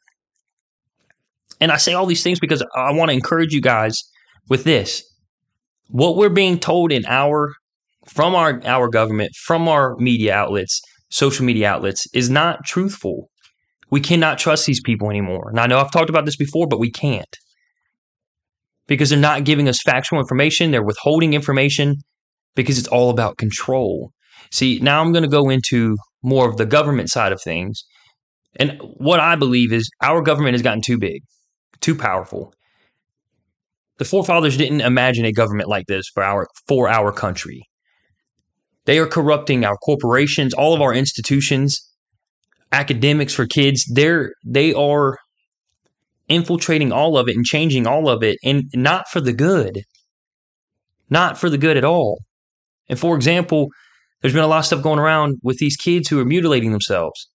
And 1.61 1.71
I 1.71 1.77
say 1.77 1.93
all 1.93 2.05
these 2.05 2.23
things 2.23 2.39
because 2.39 2.63
I 2.75 2.91
want 2.91 3.09
to 3.09 3.15
encourage 3.15 3.53
you 3.53 3.61
guys 3.61 4.03
with 4.49 4.63
this. 4.63 5.03
What 5.87 6.17
we're 6.17 6.29
being 6.29 6.59
told 6.59 6.91
in 6.91 7.05
our 7.05 7.53
from 8.07 8.35
our 8.35 8.61
our 8.65 8.89
government, 8.89 9.31
from 9.35 9.67
our 9.67 9.95
media 9.97 10.35
outlets, 10.35 10.81
social 11.09 11.45
media 11.45 11.69
outlets 11.69 12.05
is 12.13 12.29
not 12.29 12.65
truthful. 12.65 13.29
We 13.91 14.01
cannot 14.01 14.39
trust 14.39 14.65
these 14.65 14.81
people 14.81 15.09
anymore. 15.09 15.49
And 15.49 15.59
I 15.59 15.67
know 15.67 15.79
I've 15.79 15.91
talked 15.91 16.09
about 16.09 16.25
this 16.25 16.35
before, 16.35 16.67
but 16.67 16.79
we 16.79 16.91
can't. 16.91 17.37
Because 18.87 19.09
they're 19.09 19.19
not 19.19 19.45
giving 19.45 19.67
us 19.69 19.81
factual 19.83 20.19
information, 20.19 20.71
they're 20.71 20.83
withholding 20.83 21.33
information 21.33 21.95
because 22.55 22.77
it's 22.77 22.87
all 22.87 23.09
about 23.09 23.37
control. 23.37 24.11
See, 24.51 24.79
now 24.81 25.01
I'm 25.01 25.11
going 25.11 25.23
to 25.23 25.29
go 25.29 25.49
into 25.49 25.97
more 26.25 26.49
of 26.49 26.57
the 26.57 26.65
government 26.65 27.09
side 27.09 27.31
of 27.31 27.41
things. 27.41 27.85
And 28.57 28.79
what 28.81 29.19
I 29.19 29.35
believe 29.35 29.71
is 29.71 29.89
our 30.01 30.21
government 30.21 30.53
has 30.53 30.61
gotten 30.61 30.81
too 30.81 30.97
big, 30.97 31.23
too 31.81 31.95
powerful. 31.95 32.53
The 33.97 34.05
forefathers 34.05 34.57
didn't 34.57 34.81
imagine 34.81 35.25
a 35.25 35.31
government 35.31 35.69
like 35.69 35.85
this 35.87 36.09
for 36.13 36.23
our 36.23 36.47
for 36.67 36.89
our 36.89 37.11
country. 37.11 37.63
They 38.85 38.99
are 38.99 39.07
corrupting 39.07 39.65
our 39.65 39.77
corporations, 39.77 40.53
all 40.53 40.73
of 40.73 40.81
our 40.81 40.93
institutions, 40.93 41.81
academics 42.71 43.33
for 43.33 43.45
kids. 43.45 43.85
They're 43.91 44.33
they 44.45 44.73
are 44.73 45.17
infiltrating 46.27 46.91
all 46.91 47.17
of 47.17 47.29
it 47.29 47.35
and 47.35 47.45
changing 47.45 47.87
all 47.87 48.09
of 48.09 48.23
it, 48.23 48.37
and 48.43 48.65
not 48.73 49.07
for 49.09 49.21
the 49.21 49.33
good. 49.33 49.83
Not 51.09 51.37
for 51.37 51.49
the 51.49 51.57
good 51.57 51.77
at 51.77 51.83
all. 51.83 52.19
And 52.89 52.99
for 52.99 53.15
example, 53.15 53.69
there's 54.25 54.33
been 54.33 54.43
a 54.43 54.47
lot 54.47 54.57
of 54.57 54.65
stuff 54.65 54.81
going 54.81 54.97
around 54.97 55.37
with 55.43 55.59
these 55.59 55.77
kids 55.77 56.09
who 56.09 56.19
are 56.19 56.25
mutilating 56.25 56.71
themselves. 56.71 57.29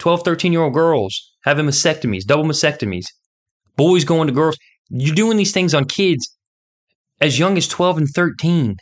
12, 0.00 0.22
13 0.22 0.52
year 0.52 0.60
old 0.60 0.74
girls 0.74 1.32
having 1.44 1.64
mastectomies, 1.64 2.26
double 2.26 2.44
mastectomies, 2.44 3.06
boys 3.74 4.04
going 4.04 4.26
to 4.26 4.34
girls. 4.34 4.58
You're 4.90 5.14
doing 5.14 5.38
these 5.38 5.52
things 5.52 5.72
on 5.72 5.86
kids 5.86 6.36
as 7.22 7.38
young 7.38 7.56
as 7.56 7.66
12 7.66 7.96
and 7.96 8.08
13. 8.14 8.76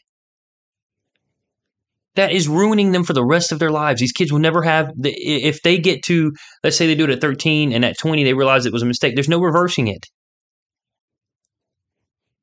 That 2.16 2.32
is 2.32 2.48
ruining 2.48 2.90
them 2.90 3.04
for 3.04 3.12
the 3.12 3.24
rest 3.24 3.52
of 3.52 3.60
their 3.60 3.70
lives. 3.70 4.00
These 4.00 4.10
kids 4.10 4.32
will 4.32 4.40
never 4.40 4.62
have, 4.62 4.90
the, 4.98 5.12
if 5.12 5.62
they 5.62 5.78
get 5.78 6.02
to, 6.06 6.32
let's 6.64 6.76
say 6.76 6.88
they 6.88 6.96
do 6.96 7.04
it 7.04 7.10
at 7.10 7.20
13 7.20 7.72
and 7.72 7.84
at 7.84 7.96
20 7.96 8.24
they 8.24 8.34
realize 8.34 8.66
it 8.66 8.72
was 8.72 8.82
a 8.82 8.86
mistake, 8.86 9.14
there's 9.14 9.28
no 9.28 9.40
reversing 9.40 9.86
it. 9.86 10.06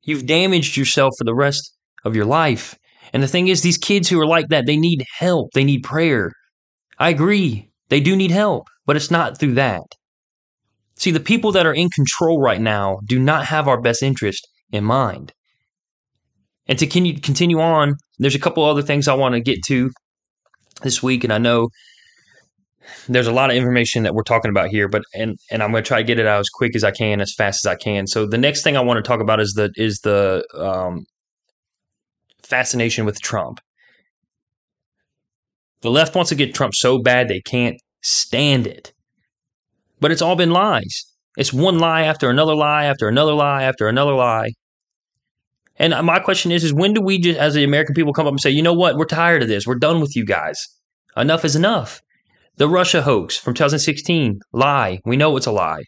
You've 0.04 0.24
damaged 0.24 0.78
yourself 0.78 1.12
for 1.18 1.24
the 1.24 1.34
rest 1.34 1.76
of 2.02 2.16
your 2.16 2.24
life. 2.24 2.78
And 3.12 3.22
the 3.22 3.28
thing 3.28 3.48
is, 3.48 3.62
these 3.62 3.78
kids 3.78 4.08
who 4.08 4.20
are 4.20 4.26
like 4.26 4.48
that, 4.48 4.66
they 4.66 4.76
need 4.76 5.04
help. 5.18 5.52
They 5.52 5.64
need 5.64 5.82
prayer. 5.82 6.32
I 6.98 7.10
agree. 7.10 7.70
They 7.88 8.00
do 8.00 8.16
need 8.16 8.30
help, 8.30 8.68
but 8.86 8.96
it's 8.96 9.10
not 9.10 9.38
through 9.38 9.54
that. 9.54 9.82
See, 10.96 11.10
the 11.10 11.20
people 11.20 11.52
that 11.52 11.66
are 11.66 11.74
in 11.74 11.90
control 11.90 12.40
right 12.40 12.60
now 12.60 13.00
do 13.06 13.18
not 13.18 13.46
have 13.46 13.68
our 13.68 13.80
best 13.80 14.02
interest 14.02 14.46
in 14.70 14.84
mind. 14.84 15.32
And 16.66 16.78
to 16.78 16.86
continue 16.86 17.60
on, 17.60 17.96
there's 18.18 18.34
a 18.34 18.38
couple 18.38 18.64
other 18.64 18.82
things 18.82 19.08
I 19.08 19.14
want 19.14 19.34
to 19.34 19.40
get 19.40 19.62
to 19.66 19.90
this 20.82 21.02
week, 21.02 21.24
and 21.24 21.32
I 21.32 21.38
know 21.38 21.68
there's 23.08 23.26
a 23.26 23.32
lot 23.32 23.50
of 23.50 23.56
information 23.56 24.04
that 24.04 24.14
we're 24.14 24.22
talking 24.22 24.50
about 24.50 24.68
here, 24.68 24.88
but 24.88 25.02
and 25.14 25.36
and 25.50 25.62
I'm 25.62 25.70
going 25.70 25.82
to 25.82 25.88
try 25.88 25.98
to 25.98 26.04
get 26.04 26.18
it 26.18 26.26
out 26.26 26.40
as 26.40 26.48
quick 26.48 26.74
as 26.76 26.84
I 26.84 26.90
can, 26.92 27.20
as 27.20 27.34
fast 27.34 27.66
as 27.66 27.70
I 27.70 27.74
can. 27.74 28.06
So 28.06 28.26
the 28.26 28.38
next 28.38 28.62
thing 28.62 28.76
I 28.76 28.80
want 28.80 29.04
to 29.04 29.08
talk 29.08 29.20
about 29.20 29.40
is 29.40 29.54
the 29.54 29.72
is 29.76 30.00
the 30.00 30.44
um, 30.54 31.04
fascination 32.52 33.06
with 33.06 33.18
Trump. 33.22 33.60
The 35.80 35.90
left 35.90 36.14
wants 36.14 36.28
to 36.28 36.34
get 36.34 36.54
Trump 36.54 36.74
so 36.74 36.98
bad 36.98 37.26
they 37.26 37.40
can't 37.40 37.80
stand 38.02 38.66
it. 38.66 38.92
But 40.00 40.12
it's 40.12 40.20
all 40.20 40.36
been 40.36 40.50
lies. 40.50 41.04
It's 41.38 41.50
one 41.50 41.78
lie 41.78 42.02
after 42.02 42.28
another 42.28 42.54
lie 42.54 42.84
after 42.84 43.08
another 43.08 43.32
lie 43.32 43.62
after 43.62 43.88
another 43.88 44.12
lie. 44.12 44.50
And 45.78 45.94
my 46.04 46.18
question 46.18 46.52
is, 46.52 46.62
is 46.62 46.74
when 46.74 46.92
do 46.92 47.00
we 47.00 47.18
just, 47.18 47.38
as 47.38 47.54
the 47.54 47.64
American 47.64 47.94
people, 47.94 48.12
come 48.12 48.26
up 48.26 48.32
and 48.32 48.40
say, 48.40 48.50
you 48.50 48.60
know 48.60 48.74
what, 48.74 48.96
we're 48.96 49.06
tired 49.06 49.42
of 49.42 49.48
this. 49.48 49.66
We're 49.66 49.76
done 49.76 50.02
with 50.02 50.14
you 50.14 50.26
guys. 50.26 50.62
Enough 51.16 51.46
is 51.46 51.56
enough. 51.56 52.02
The 52.56 52.68
Russia 52.68 53.00
hoax 53.00 53.38
from 53.38 53.54
2016, 53.54 54.40
lie. 54.52 54.98
We 55.06 55.16
know 55.16 55.38
it's 55.38 55.46
a 55.46 55.52
lie. 55.52 55.84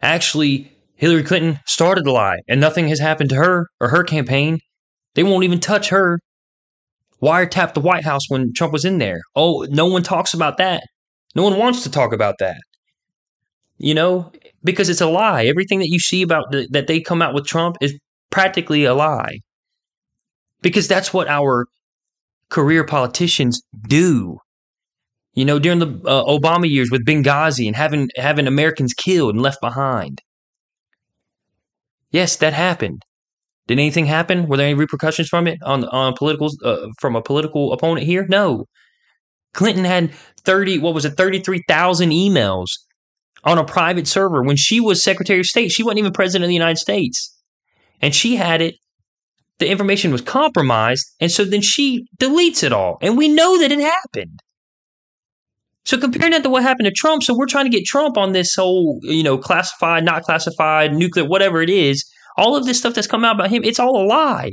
Actually, 0.00 0.72
Hillary 0.94 1.22
Clinton 1.22 1.60
started 1.66 2.04
the 2.04 2.12
lie, 2.12 2.38
and 2.48 2.60
nothing 2.60 2.88
has 2.88 2.98
happened 2.98 3.28
to 3.30 3.36
her 3.36 3.66
or 3.78 3.88
her 3.88 4.04
campaign. 4.04 4.60
They 5.18 5.24
won't 5.24 5.42
even 5.42 5.58
touch 5.58 5.88
her. 5.88 6.20
Wiretap 7.20 7.74
the 7.74 7.80
White 7.80 8.04
House 8.04 8.30
when 8.30 8.52
Trump 8.52 8.72
was 8.72 8.84
in 8.84 8.98
there. 8.98 9.18
Oh, 9.34 9.66
no 9.68 9.86
one 9.86 10.04
talks 10.04 10.32
about 10.32 10.58
that. 10.58 10.84
No 11.34 11.42
one 11.42 11.58
wants 11.58 11.82
to 11.82 11.90
talk 11.90 12.12
about 12.12 12.36
that. 12.38 12.60
You 13.78 13.94
know, 13.94 14.30
because 14.62 14.88
it's 14.88 15.00
a 15.00 15.08
lie. 15.08 15.46
Everything 15.46 15.80
that 15.80 15.88
you 15.88 15.98
see 15.98 16.22
about 16.22 16.52
the, 16.52 16.68
that 16.70 16.86
they 16.86 17.00
come 17.00 17.20
out 17.20 17.34
with 17.34 17.48
Trump 17.48 17.78
is 17.80 17.98
practically 18.30 18.84
a 18.84 18.94
lie. 18.94 19.40
Because 20.62 20.86
that's 20.86 21.12
what 21.12 21.26
our 21.26 21.66
career 22.48 22.84
politicians 22.84 23.60
do. 23.88 24.38
You 25.34 25.44
know, 25.44 25.58
during 25.58 25.80
the 25.80 26.00
uh, 26.06 26.26
Obama 26.26 26.70
years 26.70 26.92
with 26.92 27.04
Benghazi 27.04 27.66
and 27.66 27.74
having 27.74 28.08
having 28.14 28.46
Americans 28.46 28.94
killed 28.94 29.34
and 29.34 29.42
left 29.42 29.60
behind. 29.60 30.20
Yes, 32.12 32.36
that 32.36 32.52
happened. 32.52 33.02
Did 33.68 33.78
anything 33.78 34.06
happen? 34.06 34.48
Were 34.48 34.56
there 34.56 34.66
any 34.66 34.74
repercussions 34.74 35.28
from 35.28 35.46
it 35.46 35.58
on 35.62 35.84
on 35.84 36.14
political 36.14 36.50
uh, 36.64 36.88
from 36.98 37.14
a 37.14 37.22
political 37.22 37.72
opponent 37.72 38.06
here? 38.06 38.26
No. 38.28 38.64
Clinton 39.52 39.84
had 39.84 40.12
30 40.44 40.78
what 40.78 40.94
was 40.94 41.04
it 41.04 41.16
33,000 41.16 42.10
emails 42.10 42.66
on 43.44 43.58
a 43.58 43.64
private 43.64 44.08
server 44.08 44.42
when 44.42 44.56
she 44.56 44.80
was 44.80 45.02
Secretary 45.04 45.40
of 45.40 45.46
State. 45.46 45.70
She 45.70 45.82
wasn't 45.82 46.00
even 46.00 46.12
president 46.12 46.44
of 46.44 46.48
the 46.48 46.54
United 46.54 46.78
States. 46.78 47.36
And 48.00 48.14
she 48.14 48.36
had 48.36 48.62
it 48.62 48.76
the 49.58 49.68
information 49.68 50.12
was 50.12 50.22
compromised 50.22 51.06
and 51.20 51.30
so 51.30 51.44
then 51.44 51.60
she 51.60 52.06
deletes 52.18 52.62
it 52.62 52.72
all 52.72 52.96
and 53.02 53.18
we 53.18 53.28
know 53.28 53.58
that 53.58 53.70
it 53.70 53.80
happened. 53.80 54.40
So 55.84 55.98
comparing 55.98 56.32
that 56.32 56.42
to 56.42 56.50
what 56.50 56.62
happened 56.62 56.86
to 56.86 56.92
Trump, 56.92 57.22
so 57.22 57.36
we're 57.36 57.46
trying 57.46 57.64
to 57.64 57.70
get 57.70 57.84
Trump 57.84 58.16
on 58.16 58.32
this 58.32 58.54
whole, 58.54 59.00
you 59.02 59.22
know, 59.22 59.36
classified, 59.36 60.04
not 60.04 60.22
classified, 60.22 60.94
nuclear, 60.94 61.26
whatever 61.26 61.60
it 61.60 61.70
is 61.70 62.04
all 62.38 62.56
of 62.56 62.64
this 62.64 62.78
stuff 62.78 62.94
that's 62.94 63.06
come 63.06 63.24
out 63.24 63.34
about 63.34 63.50
him, 63.50 63.64
it's 63.64 63.78
all 63.78 64.02
a 64.02 64.06
lie. 64.06 64.52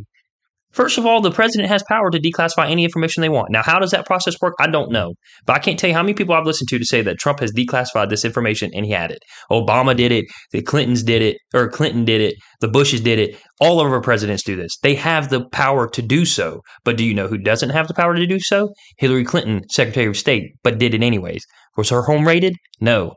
First 0.76 0.98
of 0.98 1.06
all, 1.06 1.22
the 1.22 1.32
president 1.32 1.70
has 1.70 1.84
power 1.88 2.12
to 2.12 2.20
declassify 2.20 2.70
any 2.70 2.84
information 2.84 3.22
they 3.22 3.30
want. 3.30 3.50
Now, 3.50 3.64
how 3.64 3.80
does 3.80 3.92
that 3.92 4.06
process 4.06 4.36
work? 4.42 4.56
I 4.60 4.68
don't 4.68 4.92
know. 4.92 5.14
But 5.46 5.56
I 5.56 5.60
can't 5.60 5.80
tell 5.80 5.90
you 5.90 5.94
how 5.94 6.04
many 6.04 6.14
people 6.14 6.36
I've 6.36 6.46
listened 6.46 6.68
to 6.68 6.78
to 6.78 6.84
say 6.84 7.02
that 7.02 7.18
Trump 7.18 7.40
has 7.40 7.54
declassified 7.54 8.10
this 8.10 8.26
information 8.26 8.72
and 8.74 8.86
he 8.86 8.92
had 8.92 9.10
it. 9.10 9.20
Obama 9.50 9.96
did 9.96 10.12
it, 10.12 10.26
the 10.52 10.62
Clintons 10.62 11.02
did 11.02 11.22
it, 11.22 11.38
or 11.54 11.70
Clinton 11.70 12.04
did 12.04 12.20
it, 12.20 12.36
the 12.60 12.68
Bushes 12.68 13.00
did 13.00 13.20
it. 13.20 13.40
All 13.62 13.80
of 13.80 13.90
our 13.90 14.02
presidents 14.02 14.44
do 14.44 14.58
this. 14.58 14.78
They 14.84 14.96
have 14.96 15.30
the 15.30 15.48
power 15.48 15.88
to 15.92 16.02
do 16.02 16.26
so. 16.26 16.60
But 16.84 16.98
do 16.98 17.06
you 17.06 17.14
know 17.14 17.30
who 17.30 17.38
doesn't 17.38 17.70
have 17.70 17.88
the 17.88 17.94
power 17.94 18.14
to 18.14 18.28
do 18.28 18.42
so? 18.42 18.74
Hillary 18.98 19.24
Clinton, 19.24 19.62
Secretary 19.70 20.08
of 20.08 20.18
State, 20.18 20.56
but 20.62 20.78
did 20.78 20.94
it 20.94 21.04
anyways. 21.04 21.46
Was 21.78 21.90
her 21.90 22.02
home 22.02 22.28
raided? 22.28 22.58
No. 22.82 23.14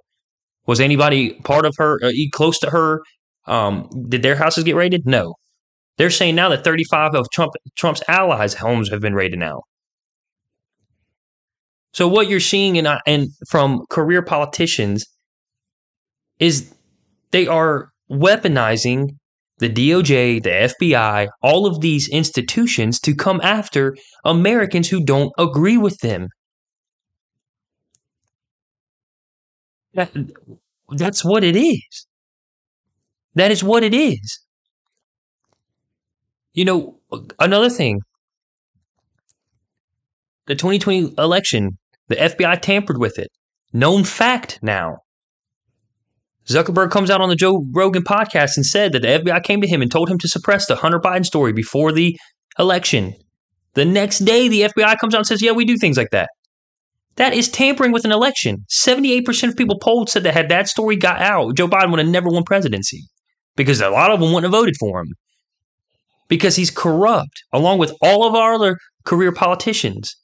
Was 0.68 0.78
anybody 0.78 1.32
part 1.42 1.66
of 1.66 1.74
her, 1.78 1.98
uh, 2.04 2.12
close 2.32 2.60
to 2.60 2.70
her 2.70 3.00
um, 3.48 3.88
did 4.08 4.22
their 4.22 4.36
houses 4.36 4.64
get 4.64 4.76
raided? 4.76 5.02
No. 5.06 5.34
They're 5.96 6.10
saying 6.10 6.36
now 6.36 6.48
that 6.50 6.64
35 6.64 7.14
of 7.14 7.26
Trump 7.32 7.52
Trump's 7.76 8.02
allies' 8.08 8.54
homes 8.54 8.90
have 8.90 9.00
been 9.00 9.14
raided 9.14 9.38
now. 9.38 9.62
So 11.92 12.06
what 12.06 12.28
you're 12.28 12.40
seeing 12.40 12.76
in 12.76 12.86
and 13.06 13.28
from 13.48 13.84
career 13.90 14.22
politicians 14.22 15.04
is 16.38 16.72
they 17.32 17.46
are 17.46 17.90
weaponizing 18.10 19.08
the 19.58 19.68
DOJ, 19.68 20.42
the 20.42 20.50
FBI, 20.50 21.28
all 21.42 21.66
of 21.66 21.80
these 21.80 22.08
institutions 22.08 23.00
to 23.00 23.14
come 23.14 23.40
after 23.42 23.96
Americans 24.24 24.88
who 24.88 25.04
don't 25.04 25.32
agree 25.36 25.76
with 25.76 25.98
them. 25.98 26.28
That, 29.94 30.12
that's 30.90 31.24
what 31.24 31.42
it 31.42 31.56
is. 31.56 32.07
That 33.38 33.52
is 33.52 33.62
what 33.62 33.84
it 33.84 33.94
is. 33.94 34.40
You 36.54 36.64
know, 36.64 36.98
another 37.38 37.70
thing 37.70 38.00
the 40.46 40.56
2020 40.56 41.14
election, 41.16 41.78
the 42.08 42.16
FBI 42.16 42.60
tampered 42.60 42.98
with 42.98 43.16
it. 43.16 43.28
Known 43.72 44.02
fact 44.02 44.58
now. 44.60 44.96
Zuckerberg 46.48 46.90
comes 46.90 47.10
out 47.10 47.20
on 47.20 47.28
the 47.28 47.36
Joe 47.36 47.64
Rogan 47.72 48.02
podcast 48.02 48.56
and 48.56 48.66
said 48.66 48.92
that 48.92 49.02
the 49.02 49.08
FBI 49.08 49.44
came 49.44 49.60
to 49.60 49.68
him 49.68 49.82
and 49.82 49.90
told 49.90 50.10
him 50.10 50.18
to 50.18 50.26
suppress 50.26 50.66
the 50.66 50.74
Hunter 50.74 50.98
Biden 50.98 51.24
story 51.24 51.52
before 51.52 51.92
the 51.92 52.18
election. 52.58 53.14
The 53.74 53.84
next 53.84 54.20
day, 54.20 54.48
the 54.48 54.62
FBI 54.62 54.98
comes 54.98 55.14
out 55.14 55.18
and 55.18 55.26
says, 55.26 55.42
Yeah, 55.42 55.52
we 55.52 55.64
do 55.64 55.76
things 55.76 55.96
like 55.96 56.10
that. 56.10 56.30
That 57.14 57.34
is 57.34 57.48
tampering 57.48 57.92
with 57.92 58.04
an 58.04 58.10
election. 58.10 58.64
78% 58.68 59.48
of 59.48 59.56
people 59.56 59.78
polled 59.78 60.08
said 60.08 60.24
that 60.24 60.34
had 60.34 60.48
that 60.48 60.66
story 60.66 60.96
got 60.96 61.20
out, 61.20 61.56
Joe 61.56 61.68
Biden 61.68 61.90
would 61.90 62.00
have 62.00 62.08
never 62.08 62.30
won 62.30 62.42
presidency 62.42 63.04
because 63.58 63.80
a 63.80 63.90
lot 63.90 64.12
of 64.12 64.20
them 64.20 64.32
wouldn't 64.32 64.52
have 64.52 64.58
voted 64.58 64.76
for 64.78 65.00
him 65.00 65.14
because 66.28 66.54
he's 66.54 66.70
corrupt, 66.70 67.42
along 67.52 67.78
with 67.78 67.92
all 68.00 68.24
of 68.24 68.34
our 68.36 68.54
other 68.54 68.78
career 69.04 69.32
politicians. 69.32 70.14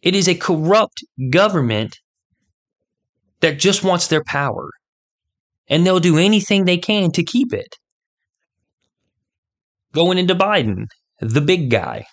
It 0.00 0.14
is 0.14 0.26
a 0.26 0.34
corrupt 0.34 1.04
government 1.28 1.98
that 3.40 3.58
just 3.58 3.84
wants 3.84 4.06
their 4.06 4.24
power, 4.24 4.70
and 5.68 5.84
they'll 5.84 6.00
do 6.00 6.16
anything 6.16 6.64
they 6.64 6.78
can 6.78 7.12
to 7.12 7.22
keep 7.22 7.52
it. 7.52 7.76
Going 9.92 10.16
into 10.16 10.34
Biden, 10.34 10.86
the 11.20 11.42
big 11.42 11.68
guy. 11.68 12.06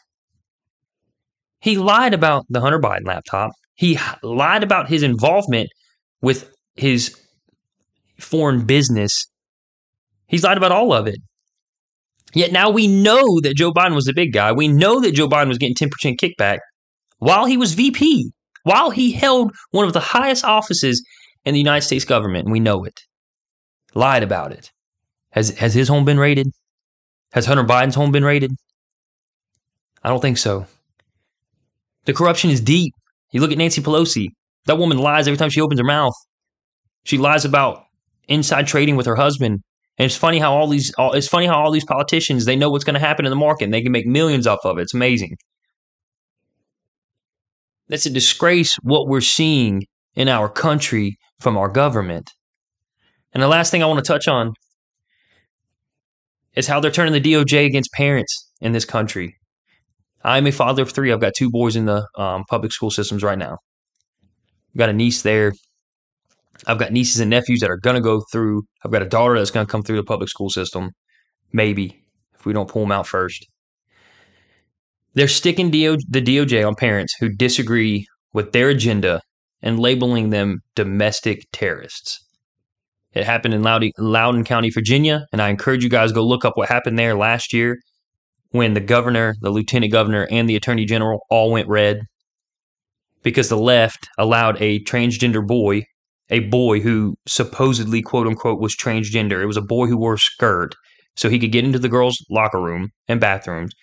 He 1.62 1.78
lied 1.78 2.14
about 2.14 2.46
the 2.50 2.60
Hunter 2.60 2.80
Biden 2.80 3.08
laptop. 3.08 3.52
He 3.76 3.98
lied 4.22 4.64
about 4.64 4.90
his 4.90 5.04
involvement 5.04 5.70
with 6.22 6.52
his 6.76 7.16
foreign 8.20 8.66
business 8.66 9.26
He's 10.28 10.44
lied 10.44 10.58
about 10.58 10.72
all 10.72 10.94
of 10.94 11.08
it. 11.08 11.18
Yet 12.34 12.52
now 12.52 12.70
we 12.70 12.88
know 12.88 13.40
that 13.42 13.56
Joe 13.56 13.72
Biden 13.72 13.96
was 13.96 14.08
a 14.08 14.14
big 14.14 14.34
guy. 14.34 14.52
We 14.52 14.68
know 14.68 15.00
that 15.00 15.14
Joe 15.14 15.28
Biden 15.28 15.48
was 15.48 15.58
getting 15.58 15.76
10% 15.76 16.18
kickback 16.18 16.60
while 17.20 17.46
he 17.46 17.58
was 17.58 17.74
VP, 17.74 18.32
while 18.64 18.90
he 18.90 19.12
held 19.12 19.54
one 19.72 19.86
of 19.86 19.94
the 19.94 20.00
highest 20.00 20.44
offices 20.44 21.04
in 21.46 21.54
the 21.54 21.60
United 21.60 21.86
States 21.86 22.06
government. 22.06 22.46
And 22.46 22.52
we 22.52 22.60
know 22.60 22.84
it. 22.84 23.00
Lied 23.96 24.24
about 24.24 24.52
it. 24.52 24.72
Has, 25.32 25.58
has 25.58 25.74
his 25.74 25.88
home 25.88 26.06
been 26.06 26.20
raided? 26.20 26.48
Has 27.32 27.46
Hunter 27.46 27.64
Biden's 27.64 27.96
home 27.96 28.12
been 28.12 28.26
raided? 28.26 28.52
I 30.04 30.10
don't 30.10 30.22
think 30.22 30.38
so. 30.38 30.66
The 32.06 32.14
corruption 32.14 32.50
is 32.50 32.62
deep. 32.62 32.94
You 33.32 33.42
look 33.42 33.52
at 33.52 33.58
Nancy 33.58 33.82
Pelosi. 33.82 34.28
That 34.66 34.78
woman 34.78 34.98
lies 34.98 35.28
every 35.28 35.38
time 35.38 35.50
she 35.50 35.62
opens 35.62 35.80
her 35.80 35.86
mouth. 35.86 36.14
She 37.04 37.18
lies 37.18 37.46
about 37.46 37.84
inside 38.28 38.68
trading 38.68 38.96
with 38.96 39.06
her 39.06 39.16
husband. 39.16 39.62
And 39.98 40.06
it's 40.06 40.16
funny 40.16 40.40
how 40.40 40.54
all 40.54 40.68
these 40.68 40.94
all, 40.98 41.14
it's 41.14 41.28
funny 41.28 41.48
how 41.48 41.56
all 41.56 41.72
these 41.72 41.86
politicians 41.86 42.46
they 42.46 42.56
know 42.56 42.70
what's 42.70 42.84
going 42.84 42.94
to 42.94 43.00
happen 43.00 43.26
in 43.26 43.30
the 43.30 43.36
market 43.36 43.66
and 43.66 43.74
they 43.74 43.82
can 43.82 43.92
make 43.92 44.06
millions 44.06 44.46
off 44.46 44.60
of 44.64 44.78
it. 44.78 44.84
It's 44.84 44.94
amazing. 44.94 45.38
That's 47.90 48.06
a 48.06 48.10
disgrace 48.10 48.76
what 48.84 49.08
we're 49.08 49.22
seeing 49.22 49.84
in 50.16 50.28
our 50.28 50.50
country 50.50 51.18
from 51.40 51.58
our 51.58 51.70
government. 51.70 52.32
And 53.34 53.42
the 53.42 53.48
last 53.48 53.72
thing 53.72 53.82
I 53.82 53.86
want 53.86 54.04
to 54.04 54.08
touch 54.08 54.28
on 54.28 54.54
is 56.56 56.68
how 56.68 56.80
they're 56.80 56.92
turning 56.92 57.14
the 57.14 57.22
DOJ 57.22 57.66
against 57.66 57.92
parents 57.94 58.52
in 58.62 58.72
this 58.72 58.86
country. 58.86 59.36
I'm 60.24 60.48
a 60.48 60.52
father 60.52 60.82
of 60.82 60.92
three. 60.92 61.12
I've 61.12 61.22
got 61.22 61.34
two 61.38 61.50
boys 61.50 61.76
in 61.76 61.86
the 61.86 62.08
um, 62.18 62.44
public 62.50 62.72
school 62.72 62.90
systems 62.90 63.24
right 63.24 63.38
now. 63.38 63.58
I've 64.74 64.78
got 64.78 64.90
a 64.90 64.94
niece 64.94 65.22
there. 65.22 65.54
I've 66.66 66.80
got 66.80 66.92
nieces 66.92 67.20
and 67.20 67.30
nephews 67.30 67.60
that 67.60 67.70
are 67.70 67.78
going 67.78 67.96
to 67.96 68.02
go 68.02 68.22
through. 68.32 68.64
I've 68.84 68.92
got 68.92 69.02
a 69.02 69.08
daughter 69.08 69.38
that's 69.38 69.52
going 69.52 69.66
to 69.66 69.72
come 69.72 69.84
through 69.84 69.98
the 69.98 70.04
public 70.04 70.30
school 70.30 70.50
system, 70.50 70.92
maybe, 71.54 72.02
if 72.34 72.46
we 72.46 72.54
don't 72.54 72.70
pull 72.70 72.82
them 72.82 72.92
out 72.92 73.08
first. 73.08 73.46
They're 75.14 75.28
sticking 75.28 75.72
DO, 75.72 75.98
the 76.10 76.22
DOJ 76.22 76.68
on 76.68 76.76
parents 76.76 77.16
who 77.20 77.30
disagree 77.30 78.06
with 78.34 78.52
their 78.52 78.70
agenda 78.70 79.22
and 79.62 79.80
labeling 79.80 80.30
them 80.30 80.60
domestic 80.76 81.46
terrorists. 81.52 82.20
It 83.14 83.24
happened 83.24 83.56
in 83.56 83.64
Loudoun 83.64 84.44
County, 84.44 84.70
Virginia, 84.70 85.26
and 85.32 85.42
I 85.42 85.50
encourage 85.50 85.84
you 85.84 85.90
guys 85.90 86.12
to 86.12 86.16
go 86.16 86.24
look 86.24 86.46
up 86.46 86.56
what 86.56 86.70
happened 86.70 87.00
there 87.00 87.16
last 87.16 87.52
year 87.52 87.80
when 88.52 88.74
the 88.74 88.80
governor, 88.80 89.36
the 89.42 89.50
lieutenant 89.50 89.92
governor, 89.92 90.28
and 90.30 90.48
the 90.48 90.56
attorney 90.56 90.86
general 90.86 91.26
all 91.30 91.52
went 91.52 91.68
red 91.68 92.02
because 93.24 93.50
the 93.50 93.58
left 93.58 94.08
allowed 94.18 94.62
a 94.62 94.80
transgender 94.84 95.46
boy, 95.46 95.84
a 96.30 96.40
boy 96.40 96.80
who 96.80 97.16
supposedly, 97.28 98.02
quote 98.02 98.28
unquote, 98.28 98.60
was 98.60 98.76
transgender. 98.76 99.42
It 99.42 99.46
was 99.46 99.58
a 99.58 99.62
boy 99.62 99.88
who 99.88 99.98
wore 99.98 100.16
a 100.16 100.20
skirt 100.20 100.76
so 101.16 101.30
he 101.30 101.40
could 101.40 101.52
get 101.52 101.66
into 101.66 101.80
the 101.80 101.90
girls' 101.90 102.24
locker 102.30 102.62
room 102.62 102.92
and 103.08 103.20
bathrooms, 103.20 103.74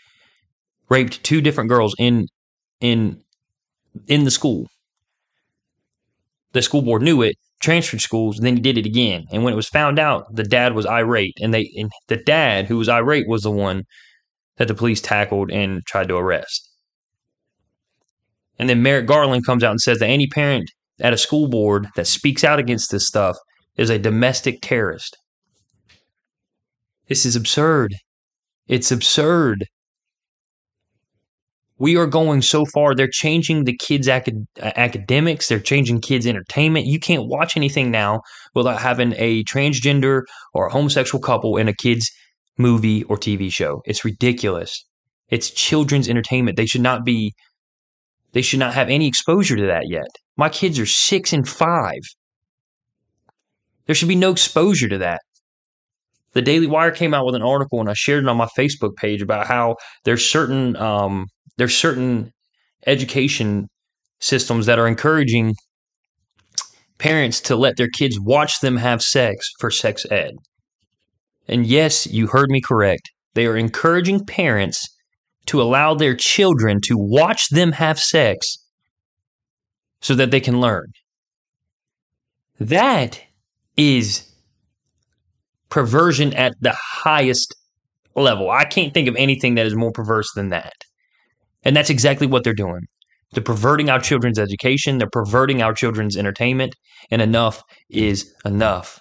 raped 0.88 1.22
two 1.24 1.40
different 1.40 1.68
girls 1.68 1.94
in 1.98 2.28
in 2.80 3.22
in 4.06 4.24
the 4.24 4.30
school. 4.30 4.66
The 6.52 6.62
school 6.62 6.82
board 6.82 7.02
knew 7.02 7.22
it, 7.22 7.36
transferred 7.60 8.00
schools, 8.00 8.38
and 8.38 8.46
then 8.46 8.56
he 8.56 8.62
did 8.62 8.78
it 8.78 8.86
again. 8.86 9.24
And 9.32 9.42
when 9.42 9.52
it 9.52 9.56
was 9.56 9.68
found 9.68 9.98
out, 9.98 10.26
the 10.32 10.44
dad 10.44 10.74
was 10.74 10.86
irate, 10.86 11.36
and 11.40 11.52
they 11.52 11.72
and 11.76 11.90
the 12.08 12.16
dad 12.16 12.66
who 12.66 12.78
was 12.78 12.88
irate 12.88 13.28
was 13.28 13.42
the 13.42 13.50
one 13.50 13.82
that 14.56 14.68
the 14.68 14.74
police 14.74 15.00
tackled 15.00 15.50
and 15.50 15.84
tried 15.86 16.08
to 16.08 16.16
arrest. 16.16 16.70
And 18.58 18.68
then 18.68 18.82
Merrick 18.82 19.06
Garland 19.06 19.44
comes 19.44 19.64
out 19.64 19.72
and 19.72 19.80
says 19.80 19.98
that 19.98 20.06
any 20.06 20.28
parent 20.28 20.70
at 21.00 21.12
a 21.12 21.18
school 21.18 21.48
board 21.48 21.88
that 21.96 22.06
speaks 22.06 22.44
out 22.44 22.58
against 22.58 22.90
this 22.90 23.06
stuff 23.06 23.36
is 23.76 23.90
a 23.90 23.98
domestic 23.98 24.60
terrorist. 24.62 25.16
This 27.08 27.26
is 27.26 27.36
absurd. 27.36 27.94
It's 28.68 28.90
absurd. 28.90 29.66
We 31.76 31.96
are 31.96 32.06
going 32.06 32.40
so 32.40 32.64
far. 32.64 32.94
They're 32.94 33.08
changing 33.08 33.64
the 33.64 33.76
kids' 33.76 34.08
acad- 34.08 34.46
academics. 34.58 35.48
They're 35.48 35.58
changing 35.58 36.00
kids' 36.00 36.26
entertainment. 36.26 36.86
You 36.86 37.00
can't 37.00 37.26
watch 37.26 37.56
anything 37.56 37.90
now 37.90 38.20
without 38.54 38.80
having 38.80 39.12
a 39.16 39.42
transgender 39.44 40.22
or 40.54 40.68
a 40.68 40.72
homosexual 40.72 41.20
couple 41.20 41.56
in 41.56 41.68
a 41.68 41.74
kid's 41.74 42.10
movie 42.56 43.02
or 43.04 43.16
TV 43.16 43.52
show. 43.52 43.82
It's 43.84 44.04
ridiculous. 44.04 44.84
It's 45.28 45.50
children's 45.50 46.08
entertainment. 46.08 46.56
They 46.56 46.66
should 46.66 46.80
not 46.80 47.04
be 47.04 47.34
they 48.32 48.42
should 48.42 48.58
not 48.58 48.74
have 48.74 48.88
any 48.88 49.06
exposure 49.06 49.56
to 49.56 49.66
that 49.66 49.88
yet. 49.88 50.08
My 50.36 50.48
kids 50.48 50.78
are 50.78 50.86
6 50.86 51.32
and 51.32 51.48
5. 51.48 51.92
There 53.86 53.94
should 53.94 54.08
be 54.08 54.16
no 54.16 54.32
exposure 54.32 54.88
to 54.88 54.98
that. 54.98 55.20
The 56.32 56.42
Daily 56.42 56.66
Wire 56.66 56.90
came 56.90 57.14
out 57.14 57.26
with 57.26 57.36
an 57.36 57.42
article 57.42 57.80
and 57.80 57.88
I 57.88 57.94
shared 57.94 58.25
it 58.25 58.28
on 58.28 58.36
my 58.36 58.49
Facebook 58.58 58.97
page 58.97 59.23
about 59.23 59.47
how 59.47 59.76
there's 60.04 60.28
certain 60.28 60.76
um, 60.76 61.26
there's 61.56 61.76
certain 61.76 62.32
education 62.86 63.68
systems 64.20 64.66
that 64.66 64.78
are 64.78 64.88
encouraging 64.88 65.54
parents 66.99 67.40
to 67.42 67.56
let 67.56 67.76
their 67.76 67.88
kids 67.88 68.18
watch 68.18 68.60
them 68.60 68.76
have 68.76 69.02
sex 69.02 69.49
for 69.60 69.70
sex 69.70 70.04
ed. 70.10 70.32
And 71.47 71.66
yes, 71.66 72.06
you 72.06 72.26
heard 72.26 72.50
me 72.50 72.60
correct. 72.60 73.10
They 73.34 73.47
are 73.47 73.56
encouraging 73.56 74.25
parents 74.26 74.84
to 75.47 75.60
allow 75.60 75.94
their 75.94 76.16
children 76.16 76.80
to 76.84 76.97
watch 76.97 77.49
them 77.50 77.73
have 77.73 78.00
sex 78.00 78.56
so 80.04 80.14
that 80.14 80.30
they 80.30 80.38
can 80.38 80.60
learn. 80.60 80.93
That 82.60 83.19
is 83.75 84.30
perversion 85.71 86.34
at 86.34 86.52
the 86.60 86.76
highest 86.78 87.56
level. 88.14 88.50
I 88.50 88.64
can't 88.64 88.93
think 88.93 89.08
of 89.08 89.17
anything 89.17 89.54
that 89.54 89.64
is 89.64 89.75
more 89.75 89.93
perverse 89.93 90.30
than 90.34 90.50
that. 90.50 90.75
And 91.64 91.75
that's 91.75 91.88
exactly 91.88 92.26
what 92.26 92.45
they're 92.45 92.52
doing. 92.52 92.82
They're 93.32 93.43
perverting 93.43 93.88
our 93.88 93.99
children's 93.99 94.38
education, 94.38 94.99
they're 94.99 95.08
perverting 95.10 95.62
our 95.62 95.73
children's 95.73 96.19
entertainment, 96.19 96.76
and 97.10 97.23
enough 97.23 97.62
is 97.88 98.30
enough. 98.45 99.00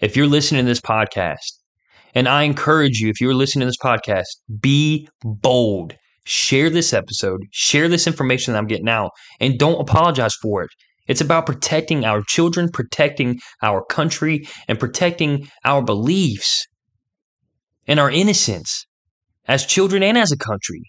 If 0.00 0.16
you're 0.16 0.26
listening 0.26 0.64
to 0.64 0.68
this 0.68 0.80
podcast 0.80 1.60
and 2.12 2.28
I 2.28 2.42
encourage 2.42 2.98
you, 2.98 3.08
if 3.08 3.20
you're 3.20 3.34
listening 3.34 3.60
to 3.60 3.66
this 3.66 3.76
podcast, 3.82 4.26
be 4.60 5.08
bold. 5.22 5.94
Share 6.24 6.70
this 6.70 6.92
episode, 6.92 7.40
share 7.50 7.88
this 7.88 8.06
information 8.06 8.52
that 8.52 8.58
I'm 8.58 8.66
getting 8.66 8.88
out, 8.88 9.10
and 9.40 9.58
don't 9.58 9.80
apologize 9.80 10.34
for 10.34 10.62
it. 10.62 10.70
It's 11.06 11.20
about 11.20 11.46
protecting 11.46 12.04
our 12.04 12.22
children, 12.28 12.68
protecting 12.72 13.40
our 13.62 13.84
country, 13.84 14.46
and 14.68 14.78
protecting 14.78 15.48
our 15.64 15.82
beliefs 15.82 16.66
and 17.86 17.98
our 17.98 18.10
innocence 18.10 18.86
as 19.48 19.66
children 19.66 20.02
and 20.02 20.16
as 20.16 20.30
a 20.30 20.36
country. 20.36 20.82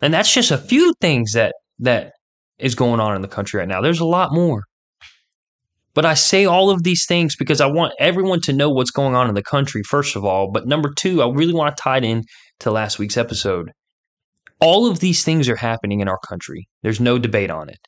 And 0.00 0.12
that's 0.12 0.32
just 0.32 0.50
a 0.50 0.58
few 0.58 0.92
things 1.00 1.32
that 1.32 1.54
that 1.78 2.12
is 2.58 2.74
going 2.74 3.00
on 3.00 3.14
in 3.14 3.22
the 3.22 3.28
country 3.28 3.60
right 3.60 3.68
now. 3.68 3.80
There's 3.80 4.00
a 4.00 4.04
lot 4.04 4.32
more. 4.32 4.62
But 5.94 6.04
I 6.04 6.14
say 6.14 6.44
all 6.44 6.70
of 6.70 6.82
these 6.82 7.06
things 7.06 7.36
because 7.36 7.60
I 7.60 7.66
want 7.66 7.94
everyone 7.98 8.40
to 8.42 8.52
know 8.52 8.68
what's 8.68 8.90
going 8.90 9.14
on 9.14 9.28
in 9.28 9.34
the 9.34 9.42
country, 9.42 9.82
first 9.82 10.14
of 10.14 10.24
all. 10.24 10.50
But 10.50 10.66
number 10.66 10.92
two, 10.92 11.22
I 11.22 11.30
really 11.30 11.54
want 11.54 11.74
to 11.74 11.82
tie 11.82 11.98
it 11.98 12.04
in 12.04 12.24
to 12.60 12.70
last 12.70 12.98
week's 12.98 13.16
episode. 13.16 13.72
All 14.60 14.90
of 14.90 15.00
these 15.00 15.24
things 15.24 15.48
are 15.48 15.56
happening 15.56 16.00
in 16.00 16.08
our 16.08 16.18
country. 16.18 16.68
There's 16.82 17.00
no 17.00 17.18
debate 17.18 17.50
on 17.50 17.68
it. 17.68 17.78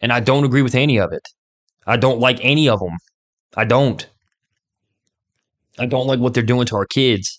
And 0.00 0.12
I 0.12 0.20
don't 0.20 0.44
agree 0.44 0.62
with 0.62 0.74
any 0.74 0.98
of 0.98 1.12
it. 1.12 1.26
I 1.86 1.96
don't 1.96 2.20
like 2.20 2.38
any 2.42 2.68
of 2.68 2.80
them. 2.80 2.96
I 3.56 3.64
don't. 3.64 4.08
I 5.78 5.86
don't 5.86 6.06
like 6.06 6.20
what 6.20 6.34
they're 6.34 6.42
doing 6.42 6.66
to 6.66 6.76
our 6.76 6.86
kids. 6.86 7.38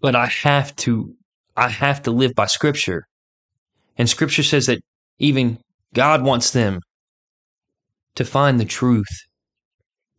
But 0.00 0.14
I 0.14 0.26
have 0.26 0.74
to 0.76 1.14
I 1.56 1.68
have 1.68 2.02
to 2.02 2.10
live 2.10 2.34
by 2.34 2.46
scripture. 2.46 3.06
And 3.98 4.08
scripture 4.08 4.42
says 4.42 4.66
that 4.66 4.80
even 5.18 5.58
God 5.94 6.22
wants 6.22 6.52
them 6.52 6.80
to 8.14 8.24
find 8.24 8.58
the 8.58 8.64
truth. 8.64 9.08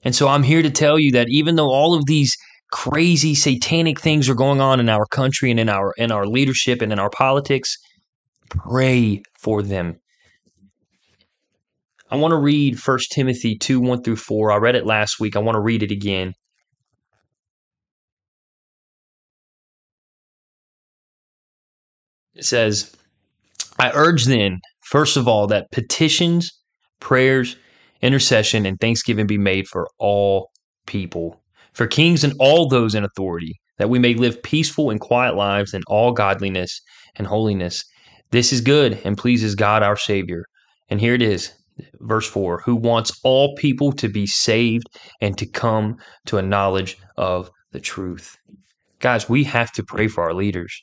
And 0.04 0.16
so 0.16 0.28
I'm 0.28 0.44
here 0.44 0.62
to 0.62 0.70
tell 0.70 1.00
you 1.00 1.12
that 1.14 1.30
even 1.30 1.56
though 1.56 1.72
all 1.72 1.96
of 1.96 2.06
these 2.06 2.38
crazy 2.72 3.36
satanic 3.36 4.00
things 4.00 4.30
are 4.30 4.36
going 4.36 4.62
on 4.62 4.80
in 4.80 4.90
our 4.90 5.06
country 5.06 5.52
and 5.52 5.60
in 5.60 5.70
our 5.70 5.94
in 5.98 6.12
our 6.12 6.26
leadership 6.26 6.82
and 6.82 6.92
in 6.92 7.00
our 7.00 7.10
politics, 7.10 7.78
pray 8.50 9.22
for 9.40 9.62
them. 9.62 10.00
I 12.10 12.18
want 12.18 12.32
to 12.32 12.38
read 12.38 12.78
1 12.78 13.00
Timothy 13.12 13.58
2 13.58 13.80
1 13.80 14.04
through 14.04 14.18
4. 14.18 14.52
I 14.52 14.58
read 14.58 14.76
it 14.76 14.86
last 14.86 15.20
week. 15.20 15.36
I 15.36 15.40
want 15.40 15.56
to 15.56 15.62
read 15.62 15.84
it 15.84 15.92
again. 15.92 16.34
It 22.36 22.46
says, 22.46 22.94
I 23.78 23.92
urge 23.94 24.26
then, 24.26 24.62
first 24.82 25.16
of 25.16 25.28
all, 25.28 25.48
that 25.48 25.72
petitions, 25.72 26.52
prayers, 27.00 27.56
intercession, 28.02 28.66
and 28.66 28.80
thanksgiving 28.80 29.28
be 29.28 29.38
made 29.38 29.68
for 29.68 29.90
all 30.00 30.50
people, 30.86 31.41
for 31.74 31.88
kings 31.88 32.24
and 32.24 32.34
all 32.40 32.68
those 32.68 32.96
in 32.96 33.04
authority, 33.04 33.60
that 33.78 33.90
we 33.90 34.00
may 34.00 34.14
live 34.14 34.44
peaceful 34.44 34.90
and 34.90 35.00
quiet 35.00 35.36
lives 35.36 35.74
in 35.74 35.82
all 35.88 36.12
godliness 36.12 36.82
and 37.16 37.28
holiness. 37.28 37.84
This 38.32 38.54
is 38.54 38.62
good 38.62 39.00
and 39.04 39.18
pleases 39.18 39.56
God 39.56 39.84
our 39.84 39.98
Savior. 39.98 40.46
And 40.90 41.00
here 41.00 41.14
it 41.14 41.22
is, 41.22 41.54
verse 42.00 42.28
4 42.28 42.62
who 42.66 42.76
wants 42.76 43.20
all 43.24 43.56
people 43.56 43.92
to 43.94 44.10
be 44.10 44.28
saved 44.28 44.88
and 45.22 45.38
to 45.38 45.46
come 45.46 45.98
to 46.28 46.38
a 46.38 46.42
knowledge 46.42 46.98
of 47.18 47.50
the 47.72 47.80
truth. 47.80 48.38
Guys, 49.00 49.30
we 49.30 49.44
have 49.46 49.72
to 49.74 49.84
pray 49.84 50.08
for 50.08 50.24
our 50.24 50.34
leaders 50.34 50.82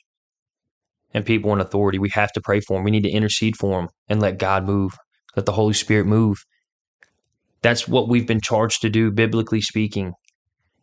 and 1.13 1.25
people 1.25 1.53
in 1.53 1.61
authority. 1.61 1.99
We 1.99 2.09
have 2.09 2.31
to 2.33 2.41
pray 2.41 2.59
for 2.59 2.77
them. 2.77 2.83
We 2.83 2.91
need 2.91 3.03
to 3.03 3.09
intercede 3.09 3.57
for 3.57 3.79
them 3.79 3.89
and 4.07 4.21
let 4.21 4.37
God 4.39 4.65
move, 4.65 4.93
let 5.35 5.45
the 5.45 5.53
Holy 5.53 5.73
Spirit 5.73 6.05
move. 6.05 6.37
That's 7.61 7.87
what 7.87 8.09
we've 8.09 8.27
been 8.27 8.41
charged 8.41 8.81
to 8.81 8.89
do, 8.89 9.11
biblically 9.11 9.61
speaking. 9.61 10.13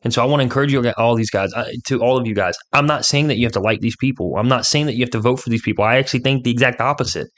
And 0.03 0.13
so 0.13 0.23
I 0.23 0.27
want 0.27 0.41
to 0.41 0.45
encourage 0.45 0.73
you, 0.73 0.93
all 0.99 1.17
these 1.17 1.31
guys, 1.31 1.53
uh, 1.55 1.67
to 1.87 2.01
all 2.01 2.17
of 2.17 2.27
you 2.27 2.35
guys. 2.35 2.55
I'm 2.73 2.87
not 2.87 3.05
saying 3.05 3.29
that 3.29 3.37
you 3.37 3.47
have 3.47 3.53
to 3.53 3.61
like 3.61 3.81
these 3.81 3.97
people. 3.97 4.35
I'm 4.37 4.49
not 4.49 4.67
saying 4.67 4.87
that 4.87 4.95
you 4.95 5.03
have 5.03 5.11
to 5.11 5.21
vote 5.21 5.41
for 5.41 5.51
these 5.51 5.63
people. 5.63 5.85
I 5.85 5.97
actually 5.97 6.21
think 6.21 6.45
the 6.45 6.51
exact 6.51 6.81
opposite. 6.81 7.29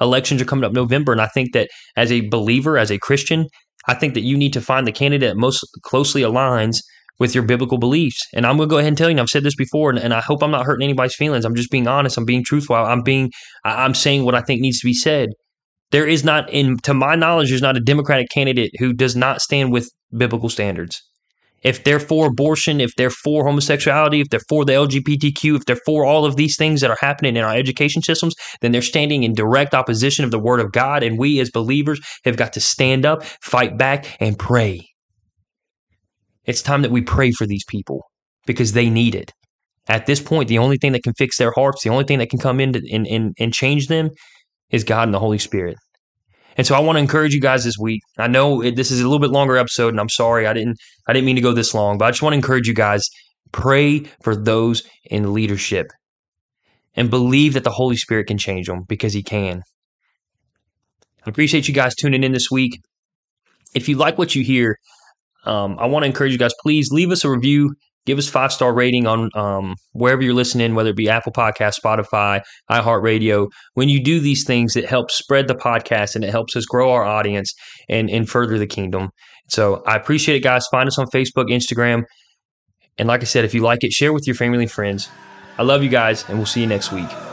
Elections 0.00 0.42
are 0.42 0.46
coming 0.46 0.64
up 0.64 0.72
November, 0.72 1.12
and 1.12 1.20
I 1.20 1.28
think 1.28 1.52
that 1.52 1.68
as 1.96 2.10
a 2.12 2.28
believer, 2.28 2.76
as 2.76 2.90
a 2.90 2.98
Christian, 2.98 3.46
I 3.86 3.94
think 3.94 4.14
that 4.14 4.22
you 4.22 4.36
need 4.36 4.52
to 4.52 4.60
find 4.60 4.86
the 4.86 4.92
candidate 4.92 5.30
that 5.30 5.36
most 5.36 5.64
closely 5.82 6.22
aligns 6.22 6.78
with 7.18 7.34
your 7.34 7.44
biblical 7.44 7.78
beliefs. 7.78 8.20
And 8.34 8.46
I'm 8.46 8.56
going 8.56 8.68
to 8.68 8.72
go 8.72 8.78
ahead 8.78 8.88
and 8.88 8.98
tell 8.98 9.08
you, 9.08 9.12
and 9.12 9.20
I've 9.20 9.28
said 9.28 9.44
this 9.44 9.54
before, 9.54 9.90
and, 9.90 9.98
and, 9.98 10.12
I 10.12 10.20
hope 10.20 10.42
I'm 10.42 10.50
not 10.50 10.64
hurting 10.64 10.84
anybody's 10.84 11.14
feelings. 11.14 11.44
I'm 11.44 11.54
just 11.54 11.70
being 11.70 11.86
honest. 11.86 12.16
I'm 12.16 12.24
being 12.24 12.42
truthful. 12.42 12.76
I'm 12.76 13.02
being, 13.02 13.30
I'm 13.64 13.94
saying 13.94 14.24
what 14.24 14.34
I 14.34 14.40
think 14.40 14.60
needs 14.60 14.80
to 14.80 14.86
be 14.86 14.94
said. 14.94 15.28
There 15.90 16.06
is 16.06 16.24
not, 16.24 16.50
in 16.50 16.78
to 16.78 16.94
my 16.94 17.14
knowledge, 17.14 17.50
there's 17.50 17.62
not 17.62 17.76
a 17.76 17.80
Democratic 17.80 18.28
candidate 18.30 18.72
who 18.78 18.92
does 18.92 19.16
not 19.16 19.40
stand 19.40 19.70
with 19.70 19.90
biblical 20.16 20.48
standards. 20.48 21.02
If 21.62 21.84
they're 21.84 22.00
for 22.00 22.26
abortion, 22.26 22.80
if 22.80 22.94
they're 22.96 23.10
for 23.10 23.44
homosexuality, 23.44 24.20
if 24.20 24.28
they're 24.30 24.40
for 24.48 24.64
the 24.64 24.72
LGBTQ, 24.72 25.56
if 25.56 25.64
they're 25.66 25.78
for 25.84 26.04
all 26.04 26.24
of 26.24 26.36
these 26.36 26.56
things 26.56 26.80
that 26.80 26.90
are 26.90 26.98
happening 27.00 27.36
in 27.36 27.44
our 27.44 27.54
education 27.54 28.02
systems, 28.02 28.34
then 28.62 28.72
they're 28.72 28.80
standing 28.80 29.24
in 29.24 29.34
direct 29.34 29.74
opposition 29.74 30.24
of 30.24 30.30
the 30.30 30.38
Word 30.38 30.60
of 30.60 30.72
God. 30.72 31.02
And 31.02 31.18
we 31.18 31.38
as 31.38 31.50
believers 31.50 32.00
have 32.24 32.36
got 32.36 32.54
to 32.54 32.60
stand 32.60 33.04
up, 33.04 33.22
fight 33.42 33.76
back, 33.76 34.16
and 34.20 34.38
pray. 34.38 34.86
It's 36.46 36.62
time 36.62 36.82
that 36.82 36.90
we 36.90 37.02
pray 37.02 37.30
for 37.30 37.46
these 37.46 37.64
people 37.68 38.02
because 38.46 38.72
they 38.72 38.88
need 38.88 39.14
it. 39.14 39.32
At 39.88 40.06
this 40.06 40.20
point, 40.20 40.48
the 40.48 40.58
only 40.58 40.78
thing 40.78 40.92
that 40.92 41.02
can 41.02 41.14
fix 41.14 41.36
their 41.36 41.52
hearts, 41.52 41.82
the 41.82 41.90
only 41.90 42.04
thing 42.04 42.20
that 42.20 42.30
can 42.30 42.38
come 42.38 42.60
in 42.60 42.74
and, 42.90 43.06
and, 43.06 43.34
and 43.38 43.52
change 43.52 43.88
them 43.88 44.10
is 44.70 44.84
God 44.84 45.08
and 45.08 45.14
the 45.14 45.18
Holy 45.18 45.38
Spirit. 45.38 45.76
And 46.56 46.66
so 46.66 46.74
I 46.74 46.80
want 46.80 46.96
to 46.96 47.00
encourage 47.00 47.34
you 47.34 47.40
guys 47.40 47.64
this 47.64 47.78
week. 47.78 48.02
I 48.18 48.26
know 48.26 48.60
it, 48.62 48.76
this 48.76 48.90
is 48.90 49.00
a 49.00 49.04
little 49.04 49.18
bit 49.18 49.30
longer 49.30 49.56
episode, 49.56 49.88
and 49.88 50.00
I'm 50.00 50.08
sorry 50.08 50.46
I 50.46 50.52
didn't 50.52 50.78
I 51.06 51.12
didn't 51.12 51.26
mean 51.26 51.36
to 51.36 51.42
go 51.42 51.52
this 51.52 51.74
long, 51.74 51.98
but 51.98 52.06
I 52.06 52.10
just 52.10 52.22
want 52.22 52.32
to 52.32 52.38
encourage 52.38 52.68
you 52.68 52.74
guys 52.74 53.08
pray 53.52 54.00
for 54.22 54.36
those 54.36 54.82
in 55.04 55.32
leadership 55.32 55.92
and 56.94 57.10
believe 57.10 57.54
that 57.54 57.64
the 57.64 57.70
Holy 57.70 57.96
Spirit 57.96 58.26
can 58.26 58.38
change 58.38 58.66
them 58.66 58.84
because 58.88 59.12
He 59.12 59.22
can. 59.22 59.62
I 61.24 61.30
appreciate 61.30 61.68
you 61.68 61.74
guys 61.74 61.94
tuning 61.94 62.24
in 62.24 62.32
this 62.32 62.50
week. 62.50 62.80
If 63.74 63.88
you 63.88 63.96
like 63.96 64.18
what 64.18 64.34
you 64.34 64.42
hear, 64.42 64.78
um, 65.44 65.78
I 65.78 65.86
want 65.86 66.02
to 66.02 66.06
encourage 66.06 66.32
you 66.32 66.38
guys. 66.38 66.52
Please 66.62 66.90
leave 66.90 67.10
us 67.10 67.24
a 67.24 67.30
review 67.30 67.74
give 68.06 68.18
us 68.18 68.28
five 68.28 68.52
star 68.52 68.74
rating 68.74 69.06
on 69.06 69.30
um, 69.34 69.74
wherever 69.92 70.22
you're 70.22 70.34
listening, 70.34 70.74
whether 70.74 70.90
it 70.90 70.96
be 70.96 71.08
Apple 71.08 71.32
Podcast, 71.32 71.74
Spotify, 71.84 72.40
iHeartRadio. 72.70 73.48
When 73.74 73.88
you 73.88 74.02
do 74.02 74.20
these 74.20 74.44
things, 74.44 74.76
it 74.76 74.86
helps 74.86 75.14
spread 75.14 75.48
the 75.48 75.54
podcast 75.54 76.14
and 76.14 76.24
it 76.24 76.30
helps 76.30 76.56
us 76.56 76.64
grow 76.64 76.92
our 76.92 77.04
audience 77.04 77.52
and, 77.88 78.10
and 78.10 78.28
further 78.28 78.58
the 78.58 78.66
kingdom. 78.66 79.10
So 79.48 79.82
I 79.86 79.96
appreciate 79.96 80.36
it, 80.36 80.42
guys. 80.42 80.66
Find 80.70 80.86
us 80.86 80.98
on 80.98 81.06
Facebook, 81.06 81.50
Instagram. 81.50 82.04
And 82.98 83.08
like 83.08 83.22
I 83.22 83.24
said, 83.24 83.44
if 83.44 83.54
you 83.54 83.62
like 83.62 83.82
it, 83.82 83.92
share 83.92 84.12
with 84.12 84.26
your 84.26 84.36
family 84.36 84.62
and 84.62 84.70
friends. 84.70 85.08
I 85.58 85.62
love 85.62 85.82
you 85.82 85.90
guys, 85.90 86.28
and 86.28 86.38
we'll 86.38 86.46
see 86.46 86.60
you 86.60 86.66
next 86.66 86.92
week. 86.92 87.29